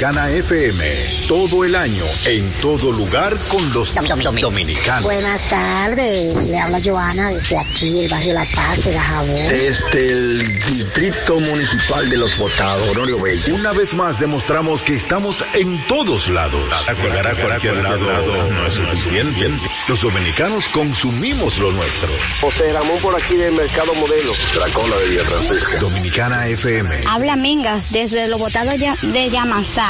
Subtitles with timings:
[0.00, 0.84] Dominicana FM.
[1.28, 3.94] Todo el año, en todo lugar, con los
[4.40, 5.04] dominicanos.
[5.04, 9.34] Buenas tardes, le habla Joana desde aquí, el barrio La Paz de Dajabón.
[9.34, 13.54] Desde el Distrito Municipal de Los Botados, Honorio Bello.
[13.56, 16.64] Una vez más demostramos que estamos en todos lados.
[17.02, 19.50] Llegar a cualquier lado no es suficiente.
[19.86, 22.08] Los dominicanos consumimos lo nuestro.
[22.40, 24.32] José Ramón por aquí del Mercado Modelo.
[24.58, 25.78] La cola de Villa Francisca.
[25.78, 27.04] Dominicana FM.
[27.06, 29.89] Habla Mingas desde los botados de Yamasá.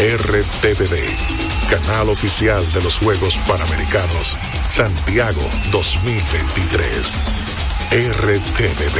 [0.00, 0.96] RTVD,
[1.68, 7.20] canal oficial de los Juegos Panamericanos Santiago 2023.
[7.90, 8.98] RTVD,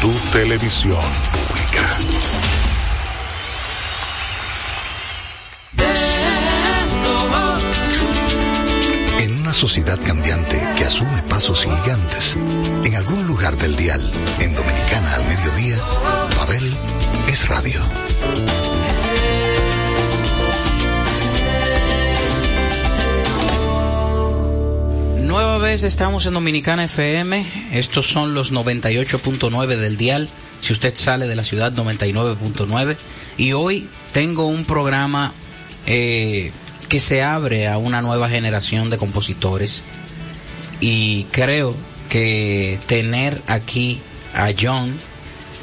[0.00, 1.98] tu televisión pública.
[9.20, 12.38] En una sociedad cambiante que asume pasos gigantes,
[12.82, 15.76] en algún lugar del dial, en Dominicana al mediodía,
[16.38, 16.74] Babel
[17.28, 17.82] es radio.
[25.38, 27.46] Nueva vez estamos en Dominicana FM.
[27.70, 30.28] Estos son los 98.9 del dial.
[30.60, 32.96] Si usted sale de la ciudad, 99.9.
[33.36, 35.32] Y hoy tengo un programa
[35.86, 36.50] eh,
[36.88, 39.84] que se abre a una nueva generación de compositores.
[40.80, 41.72] Y creo
[42.08, 44.00] que tener aquí
[44.34, 44.92] a John,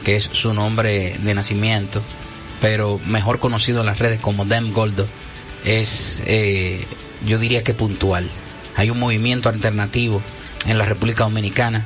[0.05, 2.01] que es su nombre de nacimiento,
[2.61, 5.05] pero mejor conocido en las redes como Dem Goldo,
[5.65, 6.87] es, eh,
[7.27, 8.29] yo diría que puntual
[8.75, 10.21] hay un movimiento alternativo
[10.67, 11.85] en la República Dominicana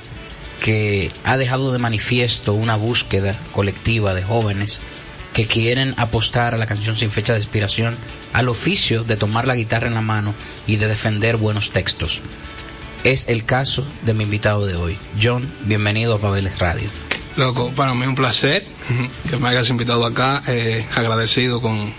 [0.64, 4.82] que ha dejado de manifiesto una búsqueda colectiva de jóvenes
[5.34, 7.96] que quieren apostar a la canción sin fecha de expiración,
[8.34, 10.34] al oficio de tomar la guitarra en la mano
[10.68, 12.22] y de defender buenos textos.
[13.04, 14.98] Es el caso de mi invitado de hoy.
[15.22, 16.90] John, bienvenido a Pabeles Radio.
[17.38, 18.66] Loco, para mí es un placer
[19.30, 21.94] que me hayas invitado acá, eh, agradecido con,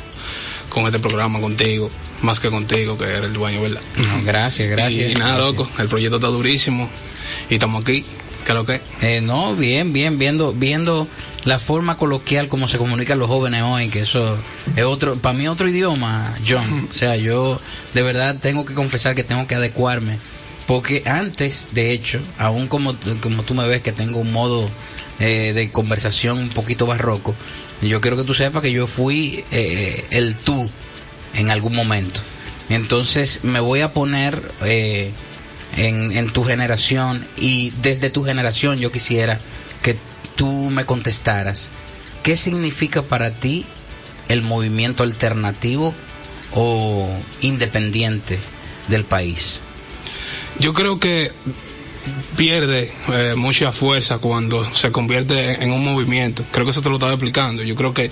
[0.69, 1.91] con este programa contigo
[2.23, 3.81] más que contigo, que eres el dueño, ¿verdad?
[3.97, 5.11] No, gracias, gracias.
[5.11, 5.57] Y, nada, gracias.
[5.57, 6.89] loco, el proyecto está durísimo
[7.49, 8.05] y estamos aquí.
[8.45, 8.81] ¿Qué es lo que?
[9.03, 11.07] Eh, no, bien, bien, viendo, viendo
[11.45, 14.37] la forma coloquial como se comunican los jóvenes hoy, que eso
[14.77, 16.89] es otro, para mí otro idioma, John.
[16.91, 17.61] o sea, yo
[17.95, 20.19] de verdad tengo que confesar que tengo que adecuarme.
[20.67, 24.71] Porque antes, de hecho, aún como, como tú me ves que tengo un modo
[25.19, 27.35] eh, de conversación un poquito barroco,
[27.83, 30.71] yo quiero que tú sepas que yo fui eh, el tú
[31.35, 32.21] en algún momento.
[32.69, 35.13] Entonces me voy a poner eh,
[35.77, 39.41] en, en, tu generación y desde tu generación yo quisiera
[39.83, 39.97] que
[40.37, 41.73] tú me contestaras
[42.23, 43.67] qué significa para ti
[44.29, 45.95] el movimiento alternativo
[46.53, 47.09] o
[47.41, 48.39] independiente
[48.89, 49.61] del país.
[50.59, 51.33] Yo creo que
[52.37, 56.45] pierde eh, mucha fuerza cuando se convierte en un movimiento.
[56.51, 57.63] Creo que eso te lo estaba explicando.
[57.63, 58.11] Yo creo que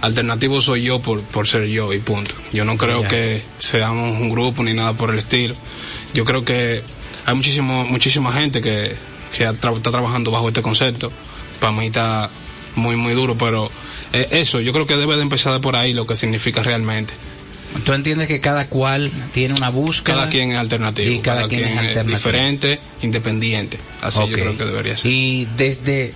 [0.00, 2.34] alternativo soy yo por, por ser yo y punto.
[2.52, 3.08] Yo no creo yeah.
[3.08, 5.54] que seamos un grupo ni nada por el estilo.
[6.14, 6.82] Yo creo que
[7.26, 8.94] hay muchísimo, muchísima gente que,
[9.36, 11.12] que tra está trabajando bajo este concepto.
[11.60, 12.30] Para mí está
[12.74, 13.70] muy, muy duro, pero
[14.12, 17.14] eh, eso, yo creo que debe de empezar por ahí lo que significa realmente.
[17.84, 20.16] ¿Tú entiendes que cada cual tiene una búsqueda?
[20.16, 21.12] Cada quien es alternativo.
[21.12, 22.16] Y cada, cada quien, quien, es alternativo.
[22.16, 23.78] diferente, independiente.
[24.02, 24.30] Así okay.
[24.30, 25.10] yo creo que debería ser.
[25.10, 26.12] Y desde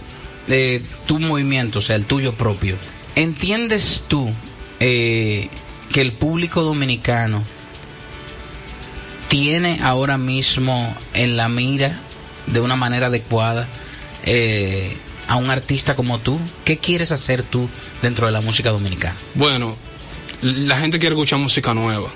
[0.49, 2.77] eh, tu movimiento, o sea, el tuyo propio,
[3.15, 4.33] ¿entiendes tú
[4.81, 5.49] eh,
[5.93, 7.43] que el público dominicano
[9.29, 11.99] tiene ahora mismo en la mira
[12.47, 13.69] de una manera adecuada
[14.25, 14.97] eh,
[15.29, 16.39] a un artista como tú?
[16.65, 17.69] ¿Qué quieres hacer tú
[18.03, 19.17] dentro de la música dominicana?
[19.35, 19.77] Bueno,
[20.43, 22.09] la gente quiere escuchar música nueva.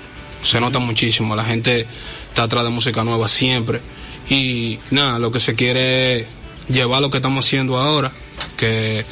[0.43, 1.35] Se nota muchísimo.
[1.35, 1.87] La gente
[2.29, 3.81] está atrás de música nueva siempre.
[4.29, 6.27] Y nada, lo que se quiere es
[6.69, 8.11] llevar lo que estamos haciendo ahora,
[8.55, 9.03] que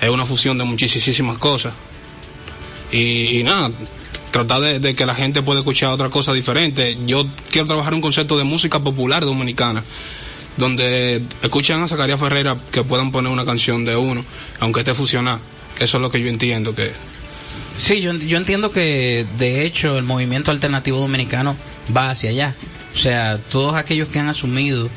[0.00, 1.74] es una fusión de muchísimas cosas.
[2.92, 3.70] Y, nada,
[4.30, 6.96] tratar de, de, que la gente pueda escuchar otra cosa diferente.
[7.06, 9.82] Yo quiero trabajar un concepto de música popular dominicana,
[10.56, 14.24] donde escuchan a Zacarías Ferreira que puedan poner una canción de uno,
[14.60, 15.40] aunque esté fusionada.
[15.80, 16.92] Eso es lo que yo entiendo que
[17.78, 21.56] Sí, yo, yo entiendo que de hecho el movimiento alternativo dominicano
[21.94, 22.54] va hacia allá.
[22.94, 24.88] O sea, todos aquellos que han asumido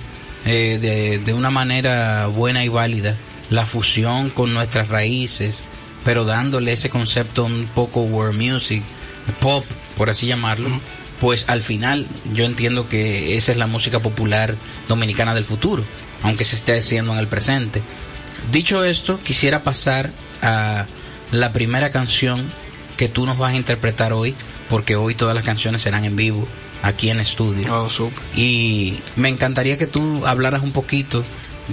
[0.45, 3.17] eh, de, de una manera buena y válida
[3.49, 5.65] la fusión con nuestras raíces,
[6.03, 8.83] pero dándole ese concepto un poco world music,
[9.39, 9.65] pop,
[9.97, 10.69] por así llamarlo,
[11.19, 14.55] pues al final yo entiendo que esa es la música popular
[14.88, 15.83] dominicana del futuro,
[16.23, 17.81] aunque se esté haciendo en el presente.
[18.51, 20.11] Dicho esto, quisiera pasar
[20.41, 20.85] a
[21.31, 22.44] la primera canción
[22.95, 24.35] que tú nos vas a interpretar hoy,
[24.69, 26.47] porque hoy todas las canciones serán en vivo
[26.83, 27.73] aquí en estudio.
[27.73, 28.11] Oh.
[28.35, 31.23] Y me encantaría que tú hablaras un poquito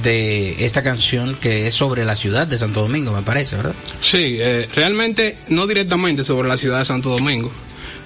[0.02, 3.75] de esta canción que es sobre la ciudad de Santo Domingo, me parece, ¿verdad?
[4.00, 7.50] Sí, eh, realmente no directamente sobre la ciudad de Santo Domingo,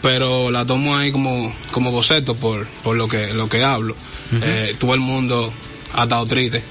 [0.02, 3.96] pero la tomo ahí como, como boceto por, por lo que lo que hablo.
[4.42, 5.52] Eh, todo el mundo
[5.94, 6.62] ha estado triste.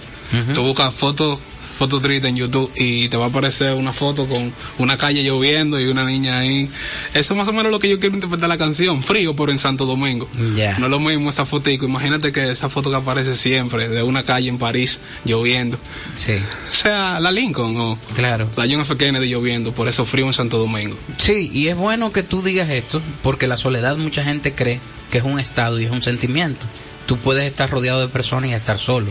[0.53, 1.39] Tú buscas fotos
[1.77, 5.79] foto triste en YouTube y te va a aparecer una foto con una calle lloviendo
[5.79, 6.69] y una niña ahí.
[7.13, 9.59] Eso es más o menos lo que yo quiero interpretar la canción, frío pero en
[9.59, 10.27] Santo Domingo.
[10.55, 10.77] Ya.
[10.79, 14.23] No es lo mismo esa fotico, imagínate que esa foto que aparece siempre de una
[14.23, 15.77] calle en París lloviendo.
[16.15, 16.33] Sí.
[16.33, 18.49] O sea, la Lincoln o Claro.
[18.55, 18.95] la John F.
[18.97, 20.97] Kennedy lloviendo, por eso frío en Santo Domingo.
[21.17, 24.79] Sí, y es bueno que tú digas esto, porque la soledad mucha gente cree
[25.11, 26.65] que es un estado y es un sentimiento.
[27.05, 29.07] Tú puedes estar rodeado de personas y estar solo.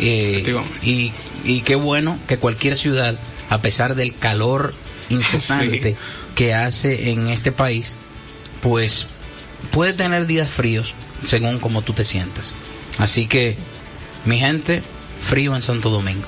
[0.00, 0.44] Eh,
[0.82, 1.12] y,
[1.46, 3.16] y qué bueno que cualquier ciudad,
[3.48, 4.74] a pesar del calor
[5.08, 5.96] incesante Sí.
[6.34, 7.96] que hace en este país,
[8.60, 9.06] pues
[9.70, 10.94] puede tener días fríos
[11.24, 12.52] según como tú te sientas.
[12.98, 13.56] Así que,
[14.24, 14.82] mi gente,
[15.20, 16.26] frío en Santo Domingo.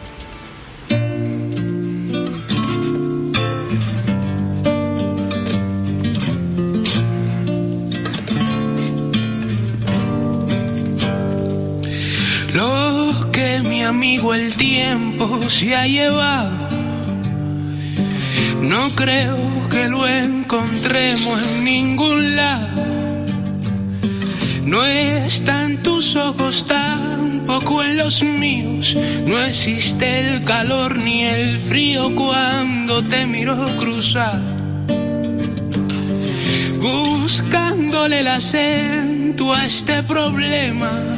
[13.62, 16.68] Mi amigo el tiempo se ha llevado,
[18.62, 22.86] no creo que lo encontremos en ningún lado.
[24.64, 28.96] No está en tus ojos, tampoco en los míos.
[29.26, 34.40] No existe el calor ni el frío cuando te miro cruzar.
[36.80, 41.17] Buscándole el acento a este problema.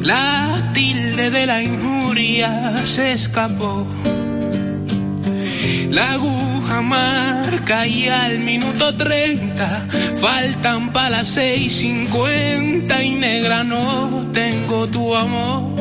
[0.00, 3.86] La tilde de la injuria se escapó.
[5.90, 9.86] La aguja marca y al minuto 30
[10.20, 15.72] faltan para las seis cincuenta y negra no tengo tu amor.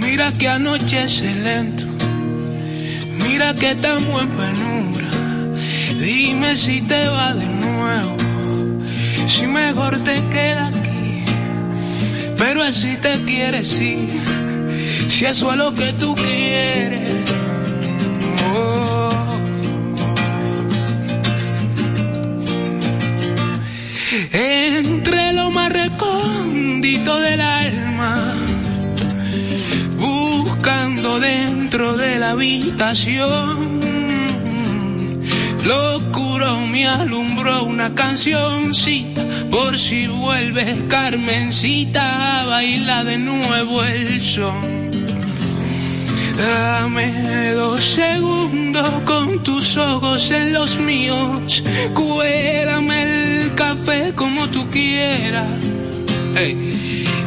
[0.00, 1.84] Mira que anochece lento,
[3.24, 5.06] mira que estamos en penumbra.
[6.00, 8.16] Dime si te va de nuevo,
[9.26, 10.87] si mejor te queda aquí,
[12.38, 14.08] pero así te quieres ir,
[15.08, 17.12] si eso es lo que tú quieres.
[18.54, 19.38] Oh.
[24.32, 28.32] Entre lo más recóndito del alma,
[29.98, 33.78] buscando dentro de la habitación,
[35.64, 39.17] lo oscuro me alumbró una cancioncita,
[39.50, 44.90] por si vuelves Carmencita a bailar de nuevo el son.
[46.36, 51.64] Dame dos segundos con tus ojos en los míos.
[51.94, 55.48] Cuélame el café como tú quieras.
[56.36, 56.76] Ey.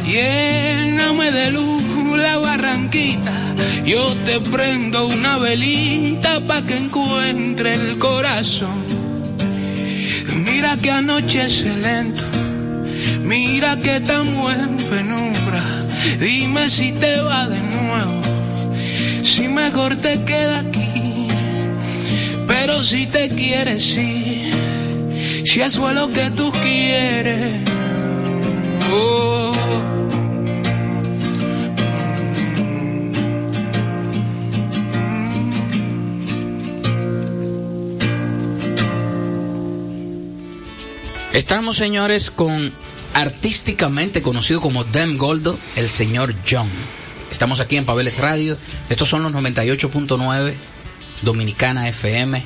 [0.06, 1.82] Lléname de luz
[2.16, 3.54] la barranquita.
[3.84, 9.01] Yo te prendo una velita pa' que encuentre el corazón.
[10.36, 12.24] Mira que anochece lento.
[13.22, 15.62] Mira que estamos en penumbra.
[16.18, 18.22] Dime si te va de nuevo
[19.32, 21.28] si mejor te queda aquí.
[22.46, 24.52] Pero si te quieres ir,
[25.44, 27.52] si eso es lo que tú quieres.
[28.92, 29.91] Oh.
[41.32, 42.70] Estamos, señores, con
[43.14, 46.68] artísticamente conocido como Dem Goldo, el señor John.
[47.30, 48.58] Estamos aquí en Pabeles Radio.
[48.90, 50.52] Estos son los 98.9
[51.22, 52.42] Dominicana FM.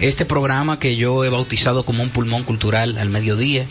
[0.00, 3.66] Este programa que yo he bautizado como un pulmón cultural al mediodía.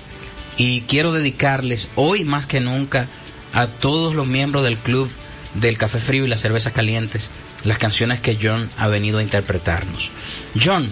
[0.56, 3.08] Y quiero dedicarles hoy más que nunca
[3.54, 5.10] a todos los miembros del club
[5.56, 7.32] del café frío y las cervezas calientes
[7.64, 10.12] las canciones que John ha venido a interpretarnos.
[10.64, 10.88] John,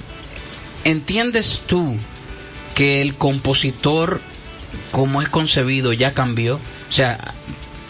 [0.83, 1.97] ¿entiendes tú
[2.77, 4.21] que el compositor,
[4.91, 6.57] como es concebido, ya cambió?
[6.57, 7.17] O sea,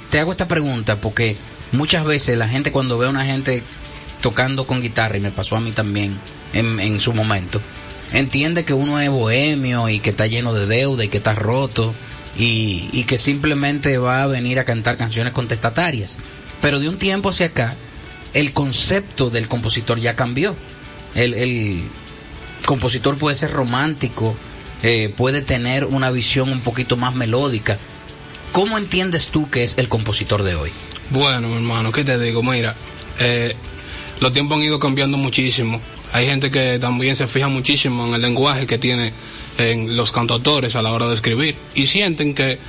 [0.09, 1.35] te hago esta pregunta porque
[1.73, 3.63] muchas veces la gente cuando ve a una gente
[4.21, 6.17] tocando con guitarra, y me pasó a mí también
[6.53, 7.59] en, en su momento,
[8.13, 11.93] entiende que uno es bohemio y que está lleno de deuda y que está roto
[12.37, 16.17] y, y que simplemente va a venir a cantar canciones contestatarias.
[16.61, 17.75] Pero de un tiempo hacia acá,
[18.33, 20.55] el concepto del compositor ya cambió.
[21.13, 21.83] El, el,
[22.65, 24.35] compositor puede ser romántico,
[24.83, 27.77] eh, puede tener una visión un poquito más melódica.
[28.51, 30.71] ¿Cómo entiendes tú que es el compositor de hoy?
[31.09, 32.43] Bueno, hermano, ¿qué te digo?
[32.43, 32.75] Mira,
[33.19, 33.55] eh,
[34.19, 35.79] los tiempos han ido cambiando muchísimo.
[36.13, 39.13] Hay gente que también se fija muchísimo en el lenguaje que tiene
[39.57, 42.59] en los cantautores a la hora de escribir y sienten que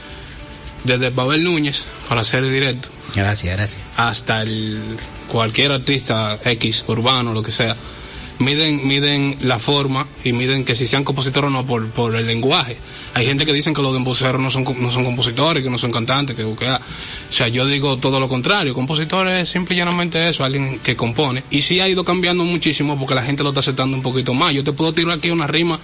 [0.84, 4.80] desde Babel Núñez, para ser directo, gracias, gracias, hasta el
[5.28, 7.76] cualquier artista X, urbano, lo que sea,
[8.38, 12.26] miden, miden la forma y miden que si sean compositores o no por, por el
[12.26, 12.76] lenguaje.
[13.14, 15.92] Hay gente que dicen que los embuceros no son, no son compositores, que no son
[15.92, 19.78] cantantes, que, que ah, o sea, yo digo todo lo contrario, compositor es simple y
[19.78, 21.42] llanamente eso, alguien que compone.
[21.50, 24.54] Y sí ha ido cambiando muchísimo porque la gente lo está aceptando un poquito más.
[24.54, 25.80] Yo te puedo tirar aquí una rima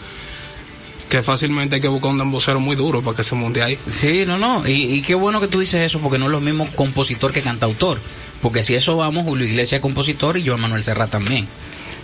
[1.14, 3.78] que fácilmente hay que buscar un embocero muy duro para que se monte ahí.
[3.86, 6.68] Sí, no, no, y, qué bueno que tú dices eso porque no es lo mismo
[6.74, 8.00] compositor que cantautor,
[8.42, 11.46] porque si eso vamos, Julio Iglesias es compositor y yo Manuel Serra también.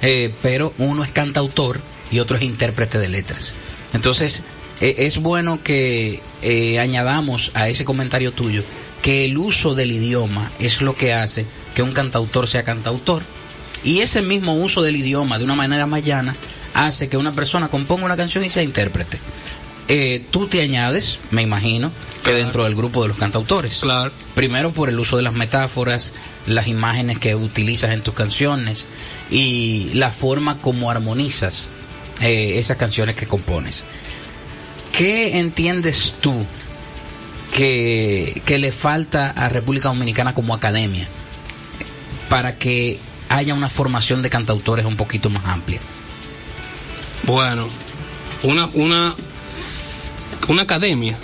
[0.02, 1.80] Eh, pero uno es cantautor
[2.10, 3.54] y otro es intérprete de letras.
[3.92, 4.42] Entonces,
[4.80, 8.62] eh, es bueno que eh, añadamos a ese comentario tuyo
[9.02, 13.22] que el uso del idioma es lo que hace que un cantautor sea cantautor.
[13.82, 16.34] Y ese mismo uso del idioma de una manera más llana
[16.74, 19.18] hace que una persona componga una canción y sea intérprete.
[19.88, 21.90] Eh, tú te añades, me imagino,
[22.24, 23.80] que dentro del grupo de los cantautores.
[23.80, 24.12] Claro.
[24.34, 26.12] Primero por el uso de las metáforas,
[26.46, 28.86] las imágenes que utilizas en tus canciones
[29.30, 31.68] y la forma como armonizas
[32.20, 33.84] eh, esas canciones que compones.
[34.96, 36.44] ¿Qué entiendes tú
[37.54, 41.06] que, que le falta a República Dominicana como academia
[42.28, 45.80] para que haya una formación de cantautores un poquito más amplia?
[47.24, 47.68] Bueno,
[48.42, 49.14] una, una,
[50.48, 51.16] una academia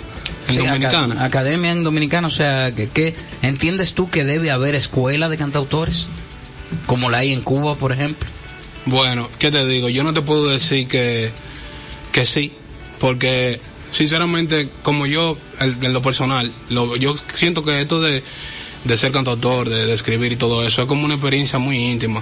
[0.47, 1.15] en Sí, Dominicana.
[1.15, 6.07] aca- academia en Dominicana, o sea, que- ¿entiendes tú que debe haber escuela de cantautores?
[6.85, 8.27] Como la hay en Cuba, por ejemplo.
[8.85, 9.89] Bueno, ¿qué te digo?
[9.89, 11.29] Yo no te puedo decir que,
[12.11, 12.51] que sí,
[12.99, 13.59] porque
[13.91, 18.23] sinceramente, como yo, en lo personal, lo- yo siento que esto de,
[18.85, 22.21] de ser cantautor, de, de escribir y todo eso, es como una experiencia muy íntima.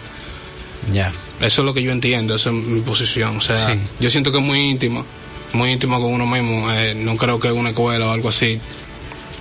[0.91, 1.11] Ya.
[1.41, 3.37] Eso es lo que yo entiendo, esa es mi posición.
[3.37, 3.79] O sea, Sí.
[3.99, 5.03] yo siento que es muy íntima,
[5.53, 6.71] muy íntima con uno mismo.
[6.71, 8.59] eh, no creo que una escuela o algo así.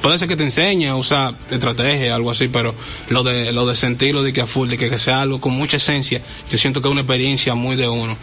[0.05, 2.75] Puede ser que te enseñe a usar estrategia, algo así, pero
[3.09, 5.55] lo de, lo de sentirlo, de que a full, de que, que sea algo con
[5.55, 6.21] mucha esencia,
[6.51, 8.15] yo siento que es una experiencia muy de uno.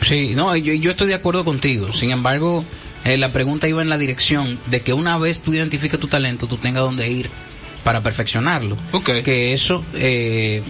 [0.00, 1.92] Sí, no, yo, yo estoy de acuerdo contigo.
[1.92, 2.64] Sin embargo,
[3.04, 6.46] eh, la pregunta iba en la dirección de que una vez tú identifiques tu talento,
[6.46, 7.28] tú tengas dónde ir
[7.84, 8.78] para perfeccionarlo.
[8.92, 9.10] Ok.
[9.22, 10.62] Que eso, eh,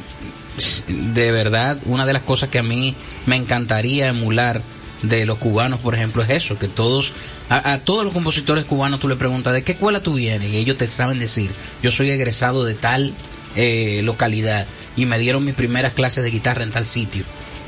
[0.88, 2.96] de verdad, una de las cosas que a mí
[3.26, 4.60] me encantaría emular
[5.02, 7.12] de los cubanos, por ejemplo, es eso, que todos,
[7.48, 10.50] a, todos los compositores cubanos tú le preguntas, ¿de qué escuela tú vienes?
[10.50, 11.50] Y ellos te saben decir,
[11.82, 13.12] yo soy egresado de tal
[13.56, 17.24] eh, localidad y me dieron mis primeras clases de guitarra en tal sitio.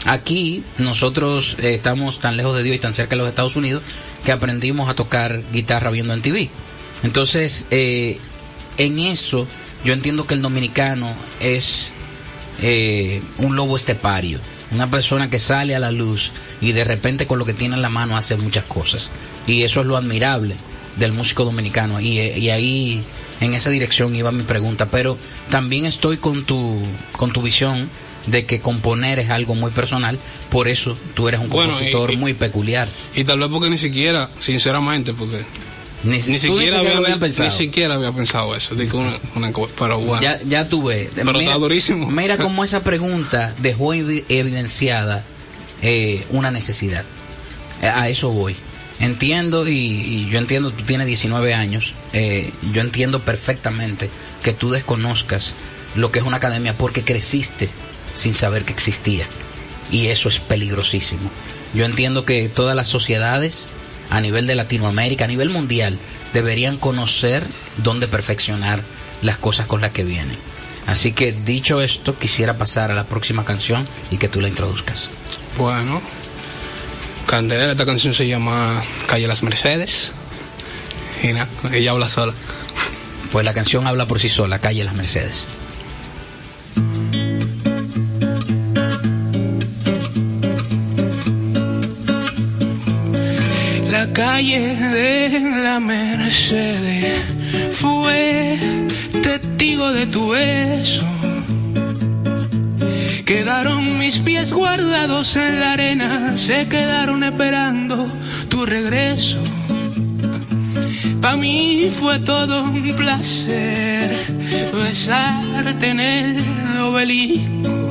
[0.06, 3.82] Aquí nosotros eh, estamos tan lejos de Dios y tan cerca de los Estados Unidos
[4.24, 6.50] que aprendimos a tocar guitarra viendo en TV.
[7.02, 8.18] Entonces, eh,
[8.78, 9.46] en eso
[9.84, 11.92] yo entiendo que el dominicano es
[12.62, 14.38] eh, un lobo estepario,
[14.70, 17.82] una persona que sale a la luz y de repente con lo que tiene en
[17.82, 19.08] la mano hace muchas cosas.
[19.46, 20.54] Y eso es lo admirable
[20.96, 22.00] del músico dominicano.
[22.00, 23.02] Y, eh, y ahí,
[23.40, 24.86] en esa dirección iba mi pregunta.
[24.90, 25.16] Pero
[25.50, 26.80] también estoy con tu,
[27.16, 27.88] con tu visión
[28.26, 30.18] de que componer es algo muy personal,
[30.50, 32.86] por eso tú eres un Bueno, compositor y- y- muy peculiar.
[33.16, 35.42] Y tal vez porque ni siquiera, sinceramente, porque
[36.02, 37.48] Ni, ni siquiera, había, pensado.
[37.50, 38.74] ni siquiera había pensado eso.
[38.74, 40.22] de que una, una pero bueno.
[40.22, 41.10] Ya, ya tuve.
[41.14, 42.10] Pero está durísimo.
[42.10, 45.22] Mira cómo esa pregunta dejó evi- evidenciada
[45.82, 47.04] eh, una necesidad.
[47.82, 48.56] Eh, A eso voy.
[48.98, 54.10] Entiendo y, y yo entiendo, tú tienes 19 años, eh, yo entiendo perfectamente
[54.42, 55.54] que tú desconozcas
[55.94, 57.68] lo que es una academia porque creciste
[58.14, 59.24] sin saber que existía.
[59.90, 61.30] Y eso es peligrosísimo.
[61.74, 63.68] Yo entiendo que todas las sociedades
[64.10, 65.98] a nivel de Latinoamérica, a nivel mundial,
[66.32, 67.44] deberían conocer
[67.78, 68.82] dónde perfeccionar
[69.22, 70.36] las cosas con las que vienen.
[70.86, 75.08] Así que dicho esto, quisiera pasar a la próxima canción y que tú la introduzcas.
[75.56, 76.00] Bueno,
[77.26, 80.12] Candela, esta canción se llama Calle Las Mercedes.
[81.22, 82.32] Y nada, ella habla sola.
[83.30, 85.44] Pues la canción habla por sí sola, Calle Las Mercedes.
[96.50, 98.58] Fue
[99.22, 101.06] testigo de tu beso.
[103.24, 108.04] Quedaron mis pies guardados en la arena, se quedaron esperando
[108.48, 109.38] tu regreso.
[111.20, 114.10] Pa' mí fue todo un placer
[114.72, 117.90] besarte en el obelisco.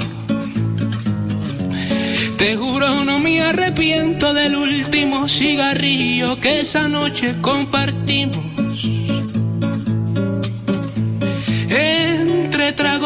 [2.37, 8.48] Te juro no me arrepiento del último cigarrillo que esa noche compartimos.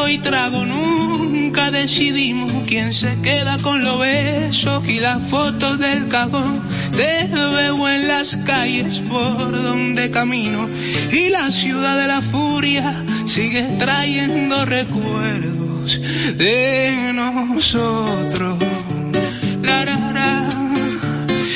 [0.08, 6.60] Y trago nunca decidimos quién se queda con los besos y las fotos del cajón.
[6.96, 10.68] Te veo en las calles por donde camino
[11.10, 12.94] y la ciudad de la furia
[13.26, 16.00] sigue trayendo recuerdos
[16.36, 18.58] de nosotros.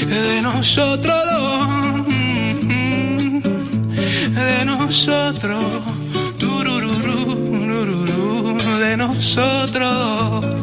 [0.09, 1.17] De nosotros.
[4.35, 5.65] De nosotros,
[8.89, 10.58] de nosotros.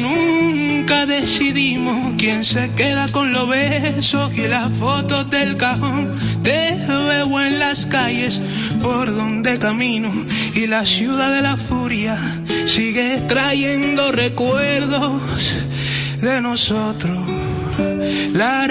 [0.00, 6.12] Nunca decidimos quién se queda con los besos y las fotos del cajón.
[6.42, 8.40] Te veo en las calles
[8.82, 10.12] por donde camino
[10.54, 12.18] y la ciudad de la furia
[12.66, 15.22] sigue trayendo recuerdos
[16.20, 17.18] de nosotros.
[18.32, 18.66] La,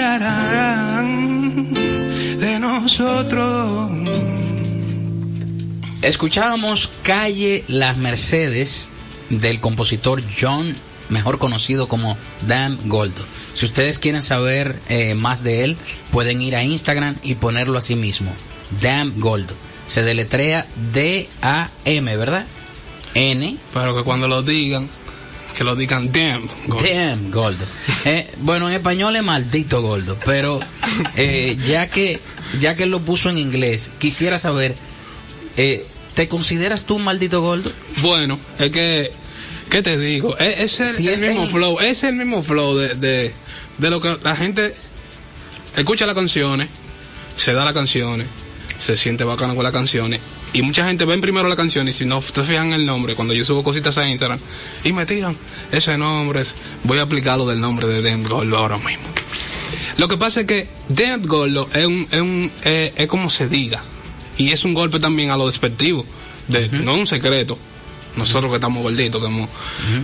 [2.38, 3.90] de nosotros.
[6.02, 8.90] Escuchábamos Calle Las Mercedes
[9.30, 10.74] del compositor John,
[11.08, 12.16] mejor conocido como
[12.46, 13.24] Dan Goldo.
[13.54, 15.76] Si ustedes quieren saber eh, más de él,
[16.10, 18.32] pueden ir a Instagram y ponerlo así mismo.
[18.80, 19.54] Dan Goldo.
[19.86, 22.46] Se deletrea D-A-M, ¿verdad?
[23.14, 23.56] N.
[23.72, 24.88] Pero que cuando lo digan,
[25.56, 26.88] que lo digan damn Goldo.
[26.88, 27.64] Damn Goldo.
[28.04, 30.60] Eh, bueno, en español es maldito Goldo, pero
[31.16, 32.20] eh, ya que
[32.60, 34.76] ya que lo puso en inglés, quisiera saber
[36.16, 37.70] ¿Te consideras tú un maldito gordo?
[38.00, 39.12] Bueno, es que,
[39.68, 40.34] ¿qué te digo?
[40.38, 43.34] Es, el, mismo flow, es el mismo flow de,
[43.76, 44.74] de, lo que la gente
[45.76, 46.68] escucha las canciones,
[47.36, 48.28] se da las canciones,
[48.78, 50.20] se siente bacano con las canciones.
[50.54, 53.34] Y mucha gente ven primero la canción y si no te fijan el nombre, cuando
[53.34, 54.38] yo subo cositas a Instagram,
[54.84, 55.36] y me tiran
[55.70, 56.44] ese nombre,
[56.84, 59.04] voy a aplicarlo del nombre de Dem Gordo ahora mismo.
[59.98, 63.82] Lo que pasa es que Dem Gordo es, un, es, un, es como se diga
[64.38, 66.04] y es un golpe también a lo despectivo,
[66.48, 67.58] de, no es un secreto,
[68.16, 69.48] nosotros que estamos gorditos, que,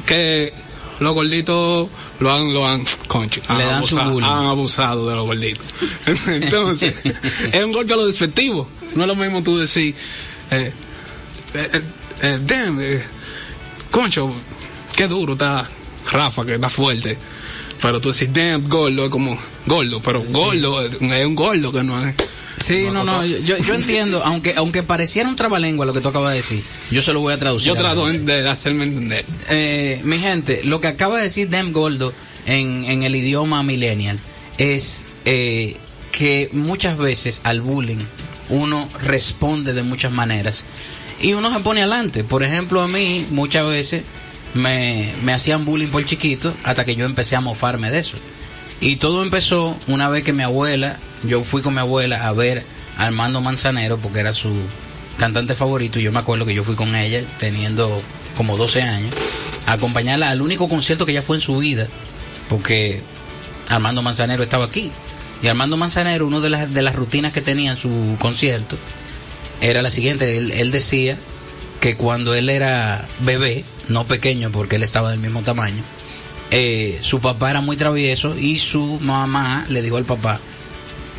[0.07, 0.53] que
[1.01, 1.89] los gorditos
[2.21, 5.67] lo han, lo han, concho, han, abusado, han abusado de los gorditos.
[6.29, 6.95] Entonces,
[7.53, 8.69] es un golpe a lo despectivo.
[8.95, 9.95] No es lo mismo tú decir,
[10.51, 10.73] eh,
[11.55, 11.83] eh, eh,
[12.23, 13.03] eh damn, eh,
[13.91, 14.33] concho,
[14.95, 15.69] qué duro está
[16.13, 17.19] Rafa, que está fuerte.
[17.81, 22.05] Pero tú decís, damn, gordo, es como gordo, pero gordo es un gordo que no
[22.05, 22.15] es
[22.63, 26.31] Sí, no, no, yo, yo entiendo, aunque aunque pareciera un trabalengua lo que tú acabas
[26.31, 27.69] de decir, yo se lo voy a traducir.
[27.69, 29.25] Yo trato de hacerme entender.
[29.49, 32.13] Eh, mi gente, lo que acaba de decir Dem Goldo
[32.47, 34.19] en, en el idioma millennial
[34.59, 35.77] es eh,
[36.13, 38.05] que muchas veces al bullying
[38.51, 40.65] uno responde de muchas maneras
[41.21, 42.25] y uno se pone adelante.
[42.25, 44.03] Por ejemplo, a mí muchas veces
[44.55, 48.17] me, me hacían bullying por chiquito hasta que yo empecé a mofarme de eso.
[48.81, 52.65] Y todo empezó una vez que mi abuela yo fui con mi abuela a ver
[52.97, 54.53] a Armando Manzanero porque era su
[55.19, 58.03] cantante favorito y yo me acuerdo que yo fui con ella teniendo
[58.37, 59.15] como 12 años
[59.67, 61.87] a acompañarla al único concierto que ella fue en su vida
[62.49, 63.01] porque
[63.69, 64.91] Armando Manzanero estaba aquí.
[65.43, 68.77] Y Armando Manzanero una de las, de las rutinas que tenía en su concierto
[69.61, 71.17] era la siguiente él, él decía
[71.81, 75.83] que cuando él era bebé no pequeño porque él estaba del mismo tamaño
[76.53, 80.39] eh, su papá era muy travieso y su mamá le dijo al papá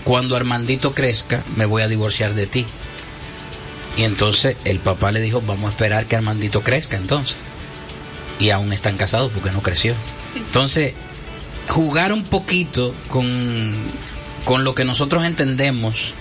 [0.03, 2.65] cuando Armandito crezca, me voy a divorciar de ti.
[3.97, 7.37] Y entonces el papá le dijo, vamos a esperar que Armandito crezca entonces.
[8.39, 9.95] Y aún están casados porque no creció.
[10.35, 10.93] Entonces,
[11.69, 13.29] jugar un poquito con,
[14.45, 16.13] con lo que nosotros entendemos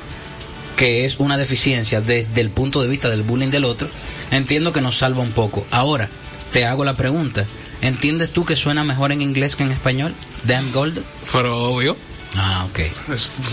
[0.77, 3.89] que es una deficiencia desde el punto de vista del bullying del otro,
[4.31, 5.67] entiendo que nos salva un poco.
[5.71, 6.09] Ahora,
[6.53, 7.47] te hago la pregunta.
[7.81, 10.15] ¿Entiendes tú que suena mejor en inglés que en español?
[10.45, 11.03] Damn Gold.
[11.33, 11.97] Pero obvio.
[12.37, 12.81] Ah, ok.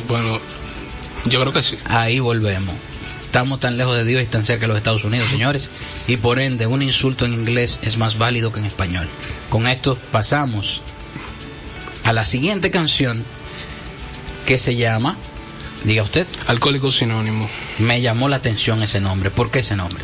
[0.08, 0.40] bueno,
[1.26, 1.78] yo creo que sí.
[1.86, 2.76] Ahí volvemos.
[3.24, 5.70] Estamos tan lejos de Dios y tan cerca de los Estados Unidos, señores,
[6.08, 9.08] y por ende un insulto en inglés es más válido que en español.
[9.50, 10.82] Con esto pasamos
[12.04, 13.24] a la siguiente canción
[14.48, 15.16] que se llama,
[15.84, 16.26] diga usted.
[16.48, 17.48] Alcohólico Sinónimo.
[17.78, 19.30] Me llamó la atención ese nombre.
[19.30, 20.04] ¿Por qué ese nombre?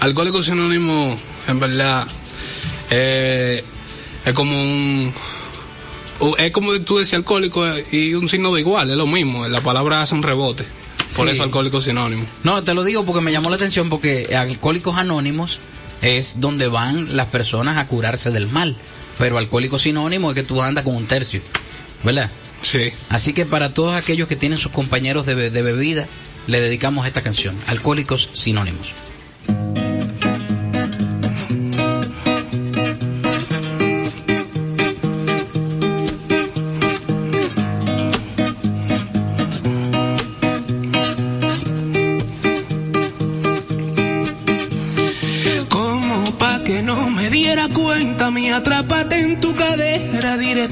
[0.00, 1.16] Alcohólico Sinónimo,
[1.48, 2.06] en verdad,
[2.90, 3.64] eh,
[4.26, 5.14] es como un
[6.38, 10.02] es como tú decías alcohólico y un signo de igual, es lo mismo, la palabra
[10.02, 10.64] hace un rebote.
[11.16, 11.34] Por Sí.
[11.34, 12.26] eso Alcohólicos Sinónimos.
[12.44, 15.58] No, te lo digo porque me llamó la atención porque Alcohólicos Anónimos
[16.02, 18.76] es donde van las personas a curarse del mal.
[19.16, 21.40] Pero Alcohólicos Sinónimos es que tú andas con un tercio,
[22.04, 22.30] ¿verdad?
[22.60, 22.90] Sí.
[23.08, 26.06] Así que para todos aquellos que tienen sus compañeros de, be- de bebida,
[26.46, 28.88] le dedicamos esta canción, Alcohólicos Sinónimos.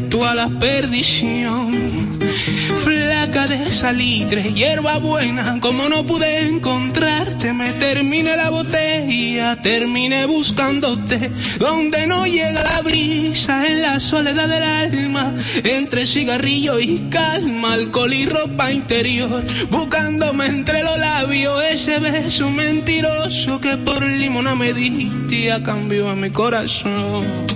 [0.07, 2.19] Directo a la perdición.
[2.85, 11.31] Flaca de salitre, hierba buena, como no pude encontrarte, me terminé la botella, terminé buscándote,
[11.59, 18.13] donde no llega la brisa, en la soledad del alma, entre cigarrillo y calma, alcohol
[18.13, 25.53] y ropa interior, buscándome entre los labios ese beso mentiroso que por limona me diste
[25.53, 27.56] a cambio en mi corazón.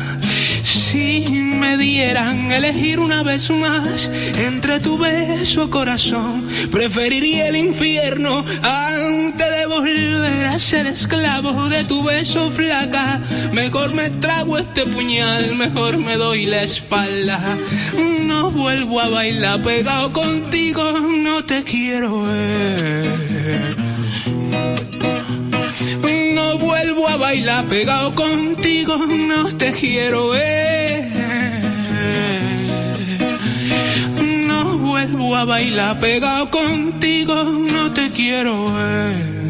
[0.91, 9.49] si me dieran elegir una vez más entre tu beso corazón, preferiría el infierno antes
[9.57, 13.21] de volver a ser esclavo de tu beso flaca.
[13.53, 17.39] Mejor me trago este puñal, mejor me doy la espalda.
[18.23, 23.30] No vuelvo a bailar pegado contigo, no te quiero ver.
[26.81, 31.07] Vuelvo a bailar pegado contigo, no te quiero ver.
[34.47, 39.41] No vuelvo a bailar pegado contigo, no te quiero ver.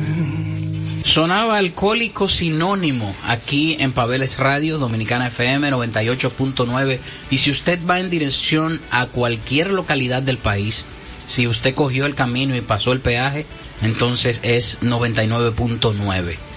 [1.06, 7.00] Sonaba Alcohólico Sinónimo aquí en Pabeles Radio, Dominicana FM 98.9.
[7.30, 10.86] Y si usted va en dirección a cualquier localidad del país,
[11.26, 13.46] si usted cogió el camino y pasó el peaje,
[13.82, 16.51] entonces es 99.9.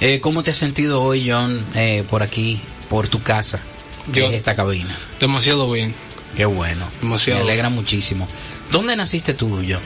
[0.00, 3.60] Eh, ¿Cómo te has sentido hoy, John, eh, por aquí, por tu casa,
[4.12, 4.96] que Yo- es esta cabina?
[5.18, 5.94] Demasiado bien.
[6.36, 6.86] Qué bueno.
[7.02, 7.40] Demasiado.
[7.44, 8.26] Me alegra muchísimo.
[8.72, 9.80] ¿Dónde naciste tú, John?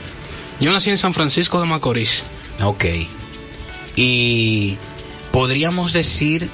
[0.59, 2.23] Yo nací en San Francisco de Macorís.
[2.61, 2.85] Ok.
[3.95, 4.77] Y
[5.31, 6.49] podríamos decir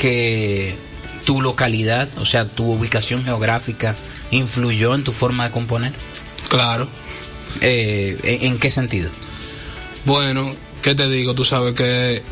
[0.00, 0.74] que
[1.24, 3.94] tu localidad, o sea, tu ubicación geográfica,
[4.30, 5.92] influyó en tu forma de componer.
[6.48, 6.88] Claro.
[7.60, 9.10] Eh, ¿en, en qué sentido?
[10.04, 10.50] Bueno,
[10.82, 11.34] ¿qué te digo?
[11.34, 12.22] Tú sabes que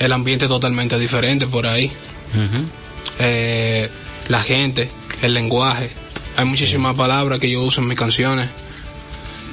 [0.00, 1.92] el ambiente totalmente diferente por ahí.
[3.18, 3.88] Eh,
[4.28, 4.90] la gente,
[5.22, 5.90] el lenguaje.
[6.36, 8.48] Hay muchísimas palabras que yo uso en mis canciones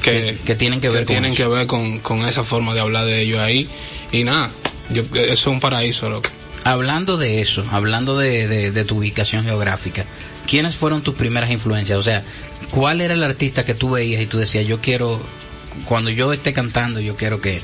[0.03, 3.05] que, que tienen que ver con tienen que ver con, con esa forma de hablar
[3.05, 3.67] de ellos ahí.
[4.11, 4.49] Y nada,
[4.91, 6.29] yo, eso es un paraíso, loco.
[6.63, 10.05] Hablando de eso, hablando de, de- de tu ubicación geográfica,
[10.47, 11.97] ¿quiénes fueron tus primeras influencias?
[11.97, 12.23] O sea,
[12.71, 15.19] ¿cuál era el artista que tú veías y tú decías, yo quiero,
[15.85, 17.61] cuando yo esté cantando, yo quiero que eh,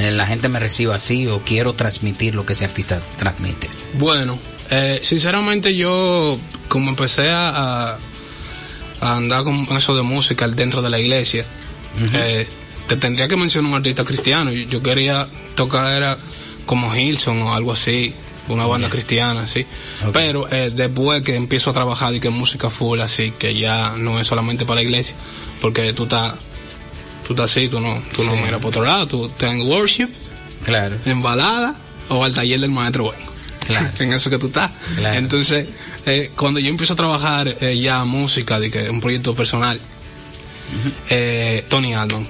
[0.00, 3.68] la gente me reciba así o quiero transmitir lo que ese artista transmite?
[3.94, 4.38] Bueno,
[4.70, 7.98] eh, sinceramente yo como empecé a,
[9.00, 11.44] andar con eso de música dentro de la iglesia,
[12.14, 12.46] eh,
[12.86, 14.52] te tendría que mencionar un artista cristiano.
[14.52, 16.16] Yo, yo quería tocar era
[16.66, 18.14] como Hilson o algo así,
[18.48, 19.66] una banda cristiana, así.
[20.12, 24.20] Pero eh, después que empiezo a trabajar y que música full, así, que ya no
[24.20, 25.16] es solamente para la iglesia,
[25.60, 26.34] porque tú estás
[27.34, 28.40] tú estás así, tú no, tú no Sí.
[28.42, 30.08] miras por otro lado, tú estás en worship,
[30.64, 30.96] Claro.
[31.06, 31.74] en balada
[32.08, 33.22] o al taller del maestro bueno.
[33.66, 33.86] Claro.
[34.00, 34.70] en eso que tú estás.
[34.96, 35.16] Claro.
[35.16, 35.68] Entonces,
[36.06, 39.78] eh, cuando yo empiezo a trabajar eh, ya música, de que un proyecto personal,
[41.08, 42.26] eh, Tony Alman,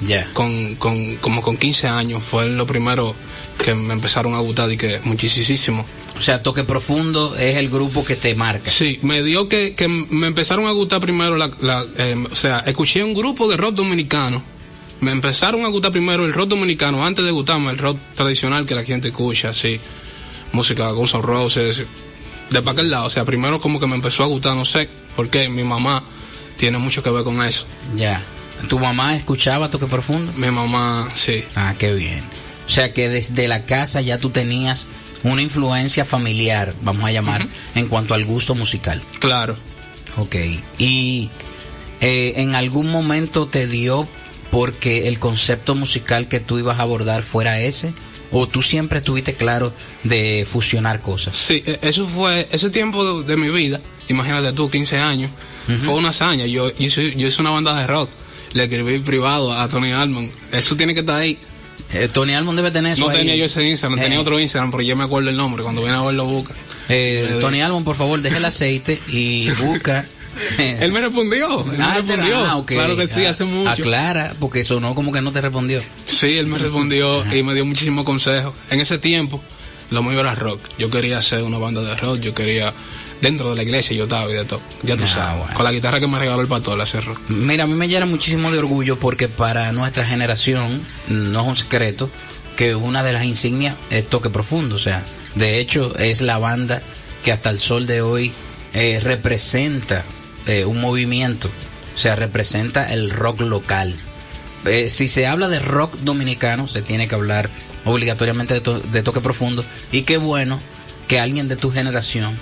[0.00, 0.30] Ya.
[0.32, 3.14] con, con, como con 15 años, fue lo primero
[3.62, 5.84] que me empezaron a gustar y que muchísimo.
[6.18, 8.70] O sea, Toque Profundo es el grupo que te marca.
[8.70, 12.60] Sí, me dio que, que me empezaron a gustar primero, la, la, eh, o sea,
[12.60, 14.42] escuché un grupo de rock dominicano.
[15.00, 18.74] Me empezaron a gustar primero el rock dominicano antes de gustarme el rock tradicional que
[18.74, 19.80] la gente escucha, así,
[20.52, 21.82] música Guns N' Roses,
[22.50, 23.06] de para aquel lado.
[23.06, 26.02] O sea, primero como que me empezó a gustar, no sé por qué, mi mamá
[26.56, 27.64] tiene mucho que ver con eso.
[27.96, 28.22] Ya.
[28.68, 30.32] ¿Tu mamá escuchaba Toque Profundo?
[30.36, 31.44] Mi mamá, sí.
[31.54, 32.22] Ah, qué bien.
[32.66, 34.86] O sea que desde la casa ya tú tenías
[35.22, 39.02] una influencia familiar, vamos a llamar, en cuanto al gusto musical.
[39.18, 39.56] Claro.
[40.16, 40.36] Ok.
[40.78, 41.30] ¿Y
[42.00, 44.06] eh, en algún momento te dio
[44.50, 47.92] porque el concepto musical que tú ibas a abordar fuera ese?
[48.32, 49.72] ¿O tú siempre estuviste claro
[50.04, 51.36] de fusionar cosas?
[51.36, 55.30] Sí, e- eso fue, ese tiempo de, de mi vida, imagínate tú, 15 años,
[55.84, 56.46] fue una hazaña.
[56.46, 58.08] Yo, yo, yo hice una banda de rock
[58.52, 60.30] le escribí privado a Tony Almond.
[60.52, 61.38] Eso tiene que estar ahí.
[61.92, 63.18] Eh, Tony Almond debe tener eso No ahí.
[63.18, 65.62] tenía yo ese Instagram, Eh, tenía otro Instagram, pero yo me acuerdo el nombre.
[65.62, 66.54] Cuando viene a verlo, busca.
[66.88, 70.04] eh, Tony Almond, por favor, deje el aceite y busca.
[70.58, 72.46] Él me respondió, él me Ah, él te- respondió.
[72.46, 72.62] ah.
[72.64, 73.68] Claro que sí, Ah, hace mucho.
[73.68, 75.82] Aclara, porque sonó como que no te respondió.
[76.04, 78.54] Sí, él me respondió y me dio muchísimos consejos.
[78.70, 79.42] En ese tiempo,
[79.90, 80.60] lo mío era rock.
[80.78, 82.72] Yo quería hacer una banda de rock, yo quería...
[83.20, 84.60] Dentro de la iglesia yo estaba y de todo.
[84.82, 85.38] Ya tú Ah, sabes.
[85.40, 85.54] bueno.
[85.54, 87.18] Con la guitarra que me regaló el pastor, hacer rock.
[87.28, 91.56] Mira, a mí me llena muchísimo de orgullo porque para nuestra generación no es un
[91.56, 92.08] secreto
[92.56, 94.76] que una de las insignias es Toque Profundo.
[94.76, 95.04] O sea,
[95.34, 96.80] de hecho es la banda
[97.24, 98.32] que hasta el sol de hoy
[98.74, 100.04] eh, representa
[100.46, 101.48] eh, un movimiento.
[101.94, 103.94] O sea, representa el rock local.
[104.64, 107.48] Eh, si se habla de rock dominicano, se tiene que hablar
[107.84, 109.64] obligatoriamente de, to- de Toque Profundo.
[109.92, 110.58] Y qué bueno
[111.08, 112.34] que alguien de tu generación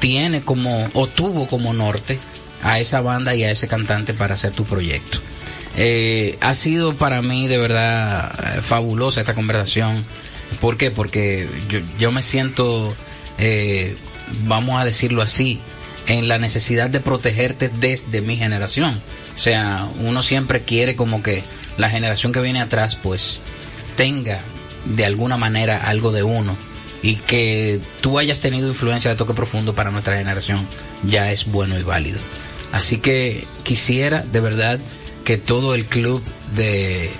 [0.00, 2.18] tiene como o tuvo como norte
[2.62, 5.18] a esa banda y a ese cantante para hacer tu proyecto.
[5.76, 10.04] Eh, ha sido para mí de verdad eh, fabulosa esta conversación.
[10.60, 10.90] ¿Por qué?
[10.90, 11.48] Porque
[11.98, 12.92] yo, me siento,
[13.38, 13.94] eh,
[14.44, 15.60] vamos a decirlo así,
[16.08, 19.00] en la necesidad de protegerte desde mi generación.
[19.36, 21.44] O sea, uno siempre quiere como que
[21.78, 23.40] la generación que viene atrás pues
[23.96, 24.40] tenga
[24.86, 26.56] de alguna manera algo de uno
[27.02, 30.66] y que tú hayas tenido influencia de toque profundo para nuestra generación
[31.02, 32.18] ya es bueno y válido.
[32.72, 34.78] Así que quisiera de verdad
[35.24, 36.22] que todo el club
[36.54, 37.10] de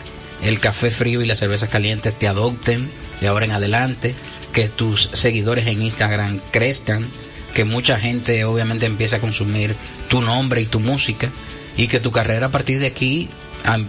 [0.43, 2.89] el café frío y las cervezas calientes te adopten
[3.21, 4.15] de ahora en adelante,
[4.53, 7.07] que tus seguidores en Instagram crezcan,
[7.55, 9.75] que mucha gente obviamente empiece a consumir
[10.09, 11.31] tu nombre y tu música
[11.77, 13.29] y que tu carrera a partir de aquí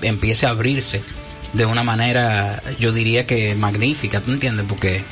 [0.01, 1.01] empiece a abrirse
[1.53, 4.65] de una manera, yo diría que magnífica, ¿tú entiendes?
[4.67, 5.03] Porque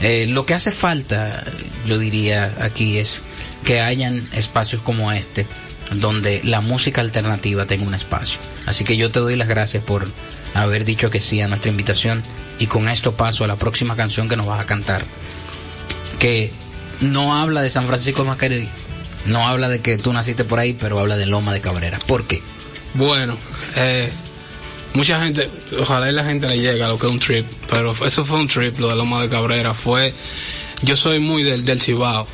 [0.00, 1.44] eh, lo que hace falta,
[1.86, 3.22] yo diría aquí, es
[3.64, 5.46] que hayan espacios como este,
[5.92, 8.38] donde la música alternativa tenga un espacio.
[8.66, 10.06] Así que yo te doy las gracias por
[10.54, 12.22] haber dicho que sí a nuestra invitación
[12.58, 15.04] y con esto paso a la próxima canción que nos vas a cantar,
[16.18, 16.50] que
[17.00, 18.68] no habla de San Francisco de
[19.26, 21.98] no habla de que tú naciste por ahí, pero habla de Loma de Cabrera.
[22.06, 22.42] ¿Por qué?
[22.94, 23.36] Bueno,
[23.76, 24.10] eh,
[24.96, 27.94] mucha gente, ojalá y la gente le llegue a lo que es un trip, pero
[28.04, 30.14] eso fue un trip, lo de Loma de Cabrera, fue,
[30.82, 32.26] yo soy muy del, del Cibao,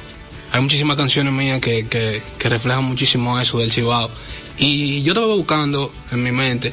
[0.53, 4.11] hay muchísimas canciones mías que, que, que reflejan muchísimo eso del Cibao,
[4.59, 6.72] y yo estaba buscando en mi mente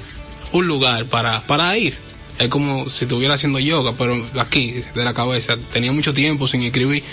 [0.52, 1.97] un lugar para, para ir,
[2.38, 6.62] es como si estuviera haciendo yoga, pero aquí, de la cabeza, tenía mucho tiempo sin
[6.63, 7.04] escribir,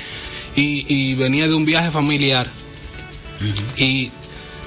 [0.54, 2.50] y, y venía de un viaje familiar,
[3.78, 4.10] y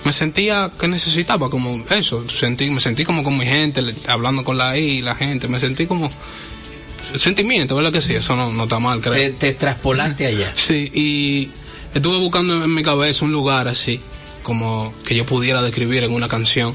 [0.03, 4.57] me sentía que necesitaba como eso, sentí, me sentí como con mi gente, hablando con
[4.57, 6.09] la I, la gente, me sentí como
[7.15, 8.15] sentimiento, ¿verdad que sí?
[8.15, 9.13] Eso no, no está mal, creo.
[9.13, 10.51] Te, te traspolaste allá.
[10.55, 11.51] Sí, y
[11.93, 13.99] estuve buscando en mi cabeza un lugar así,
[14.43, 16.73] como que yo pudiera describir en una canción,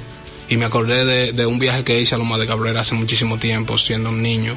[0.48, 3.38] y me acordé de, de un viaje que hice a Loma de Cabrera hace muchísimo
[3.38, 4.56] tiempo, siendo un niño,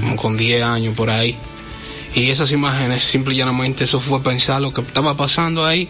[0.00, 1.36] como con 10 años por ahí.
[2.14, 5.88] Y esas imágenes, simple y llanamente, eso fue pensar lo que estaba pasando ahí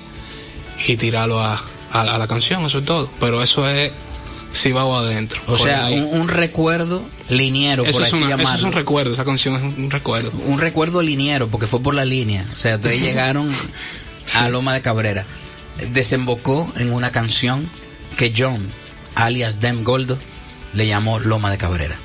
[0.87, 1.63] y tirarlo a,
[1.95, 3.09] a, a la canción, eso es todo.
[3.21, 3.91] Pero eso es
[4.53, 5.41] si va adentro.
[5.49, 8.59] O sea, un, un recuerdo liniero, eso, por es así una- eso llamarlo.
[8.59, 10.31] es un recuerdo, esa canción es un, un recuerdo.
[10.47, 12.45] un recuerdo liniero, porque fue por la línea.
[12.55, 13.51] O sea, ustedes llegaron
[14.37, 15.25] a Loma de Cabrera.
[15.93, 17.69] Desembocó en una canción
[18.17, 18.65] que John,
[19.17, 20.19] alias Dem Goldo,
[20.73, 21.97] le llamó Loma de Cabrera.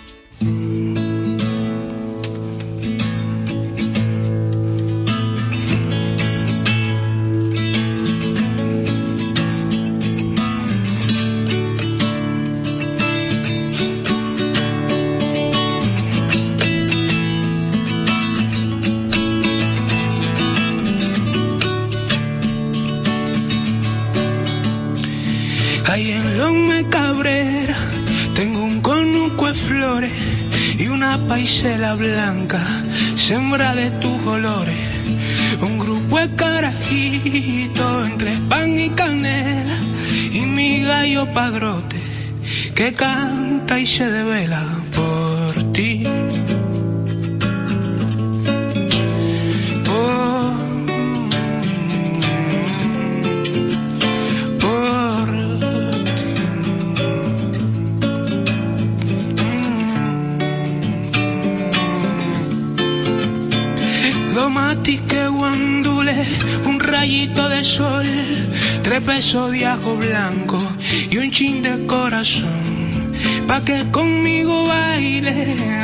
[43.80, 44.79] Y se devela
[73.69, 75.36] que conmigo baile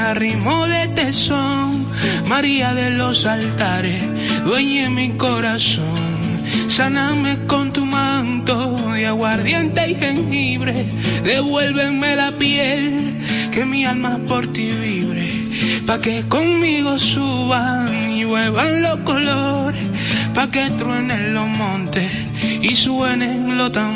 [0.08, 1.86] a ritmo de tesón,
[2.26, 4.02] María de los altares,
[4.44, 6.16] dueña mi corazón.
[6.68, 8.56] Sáname con tu manto
[8.94, 10.74] de aguardiente y jengibre.
[11.24, 13.20] Devuélveme la piel,
[13.52, 15.30] que mi alma por ti vibre.
[15.86, 19.86] Pa' que conmigo suban y vuelvan los colores.
[20.34, 22.12] Pa' que truenen los montes
[22.64, 23.95] y suenen los tambores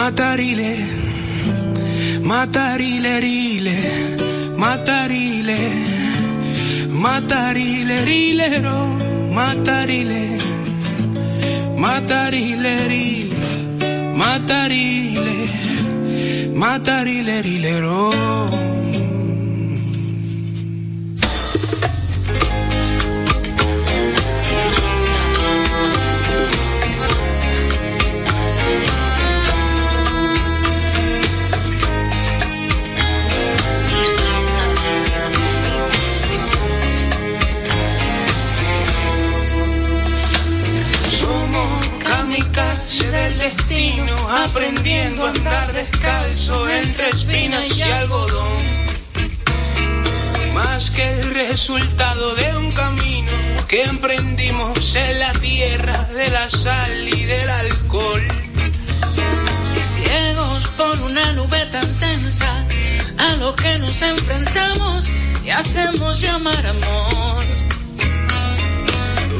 [0.00, 0.72] Matarile,
[2.22, 3.76] matarile, rile,
[4.56, 5.58] matarile,
[7.04, 8.78] matarile, rilero,
[9.38, 10.22] matarile,
[11.76, 13.40] matarile, rile,
[14.16, 15.36] matarile,
[16.54, 18.69] matarile, rilero.
[44.44, 48.58] Aprendiendo a andar descalzo entre espinas y algodón.
[50.54, 53.32] Más que el resultado de un camino
[53.68, 58.28] que emprendimos en la tierra de la sal y del alcohol.
[59.94, 62.66] Ciegos por una nube tan tensa,
[63.18, 65.10] a lo que nos enfrentamos
[65.44, 67.49] y hacemos llamar amor.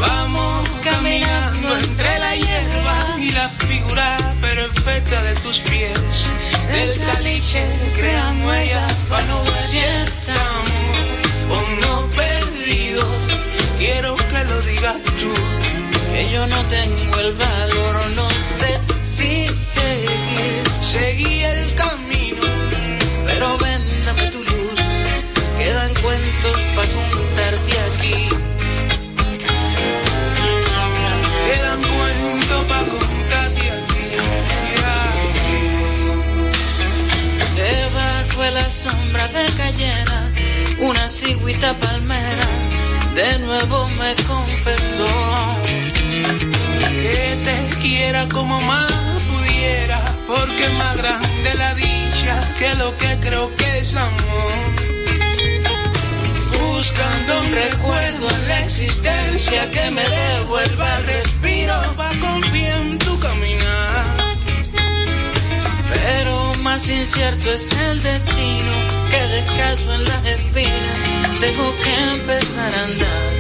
[0.00, 5.92] Vamos caminando entre la hierba y la figura perfecta de tus pies.
[6.68, 7.62] Del caliche
[7.96, 10.70] crean huellas para no estamos
[11.50, 13.06] o no perdido.
[13.78, 15.32] Quiero que lo digas tú.
[16.12, 20.62] Que yo no tengo el valor, no sé si seguir.
[20.80, 22.42] Seguí el camino,
[23.26, 24.80] pero véndame tu luz.
[25.58, 28.29] Quedan cuentos para contarte aquí.
[38.70, 40.32] Sombra de Cayena,
[40.78, 42.46] una cigüita palmera
[43.14, 45.06] de nuevo me confesó
[46.78, 53.50] Que te quiera como más pudiera, porque más grande la dicha que lo que creo
[53.56, 54.52] que es amor.
[56.60, 61.74] Buscando un recuerdo en la existencia que me devuelva el respiro
[62.20, 62.98] confiar en
[66.80, 68.72] más incierto es el destino
[69.10, 70.98] que descalzo en las espinas
[71.40, 73.32] tengo que empezar a andar.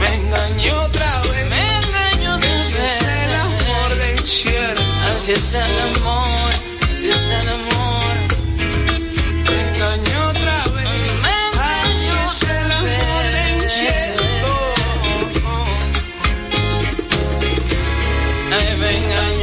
[0.00, 4.82] Me engañó otra vez, Me engaño de ese es el amor del cielo.
[5.14, 6.52] Así es el amor,
[6.92, 8.14] así es el amor.
[9.48, 10.88] Me engañó otra vez,
[11.22, 14.22] Me así engaño es el amor del cielo.
[18.52, 19.37] Ay, me engañó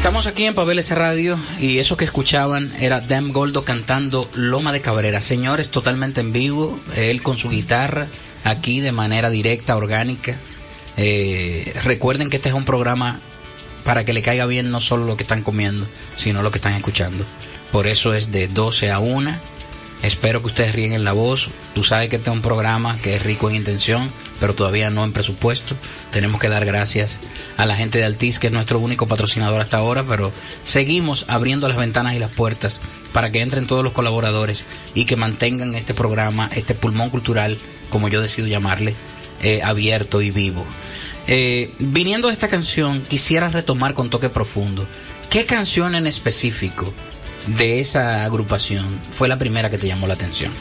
[0.00, 4.80] Estamos aquí en Pabeles Radio y eso que escuchaban era Dem Goldo cantando Loma de
[4.80, 5.20] Cabrera.
[5.20, 8.08] Señores, totalmente en vivo, él con su guitarra,
[8.42, 10.34] aquí de manera directa, orgánica.
[10.96, 13.20] Eh, recuerden que este es un programa
[13.84, 15.86] para que le caiga bien no solo lo que están comiendo,
[16.16, 17.26] sino lo que están escuchando.
[17.70, 19.38] Por eso es de 12 a 1
[20.02, 21.48] Espero que ustedes ríen en la voz.
[21.74, 25.04] Tú sabes que este es un programa que es rico en intención, pero todavía no
[25.04, 25.76] en presupuesto.
[26.10, 27.18] Tenemos que dar gracias
[27.58, 30.32] a la gente de Altiz, que es nuestro único patrocinador hasta ahora, pero
[30.64, 32.80] seguimos abriendo las ventanas y las puertas
[33.12, 37.58] para que entren todos los colaboradores y que mantengan este programa, este pulmón cultural,
[37.90, 38.94] como yo decido llamarle,
[39.42, 40.64] eh, abierto y vivo.
[41.26, 44.86] Eh, viniendo de esta canción, quisiera retomar con toque profundo.
[45.28, 46.92] ¿Qué canción en específico
[47.46, 50.52] de esa agrupación fue la primera que te llamó la atención?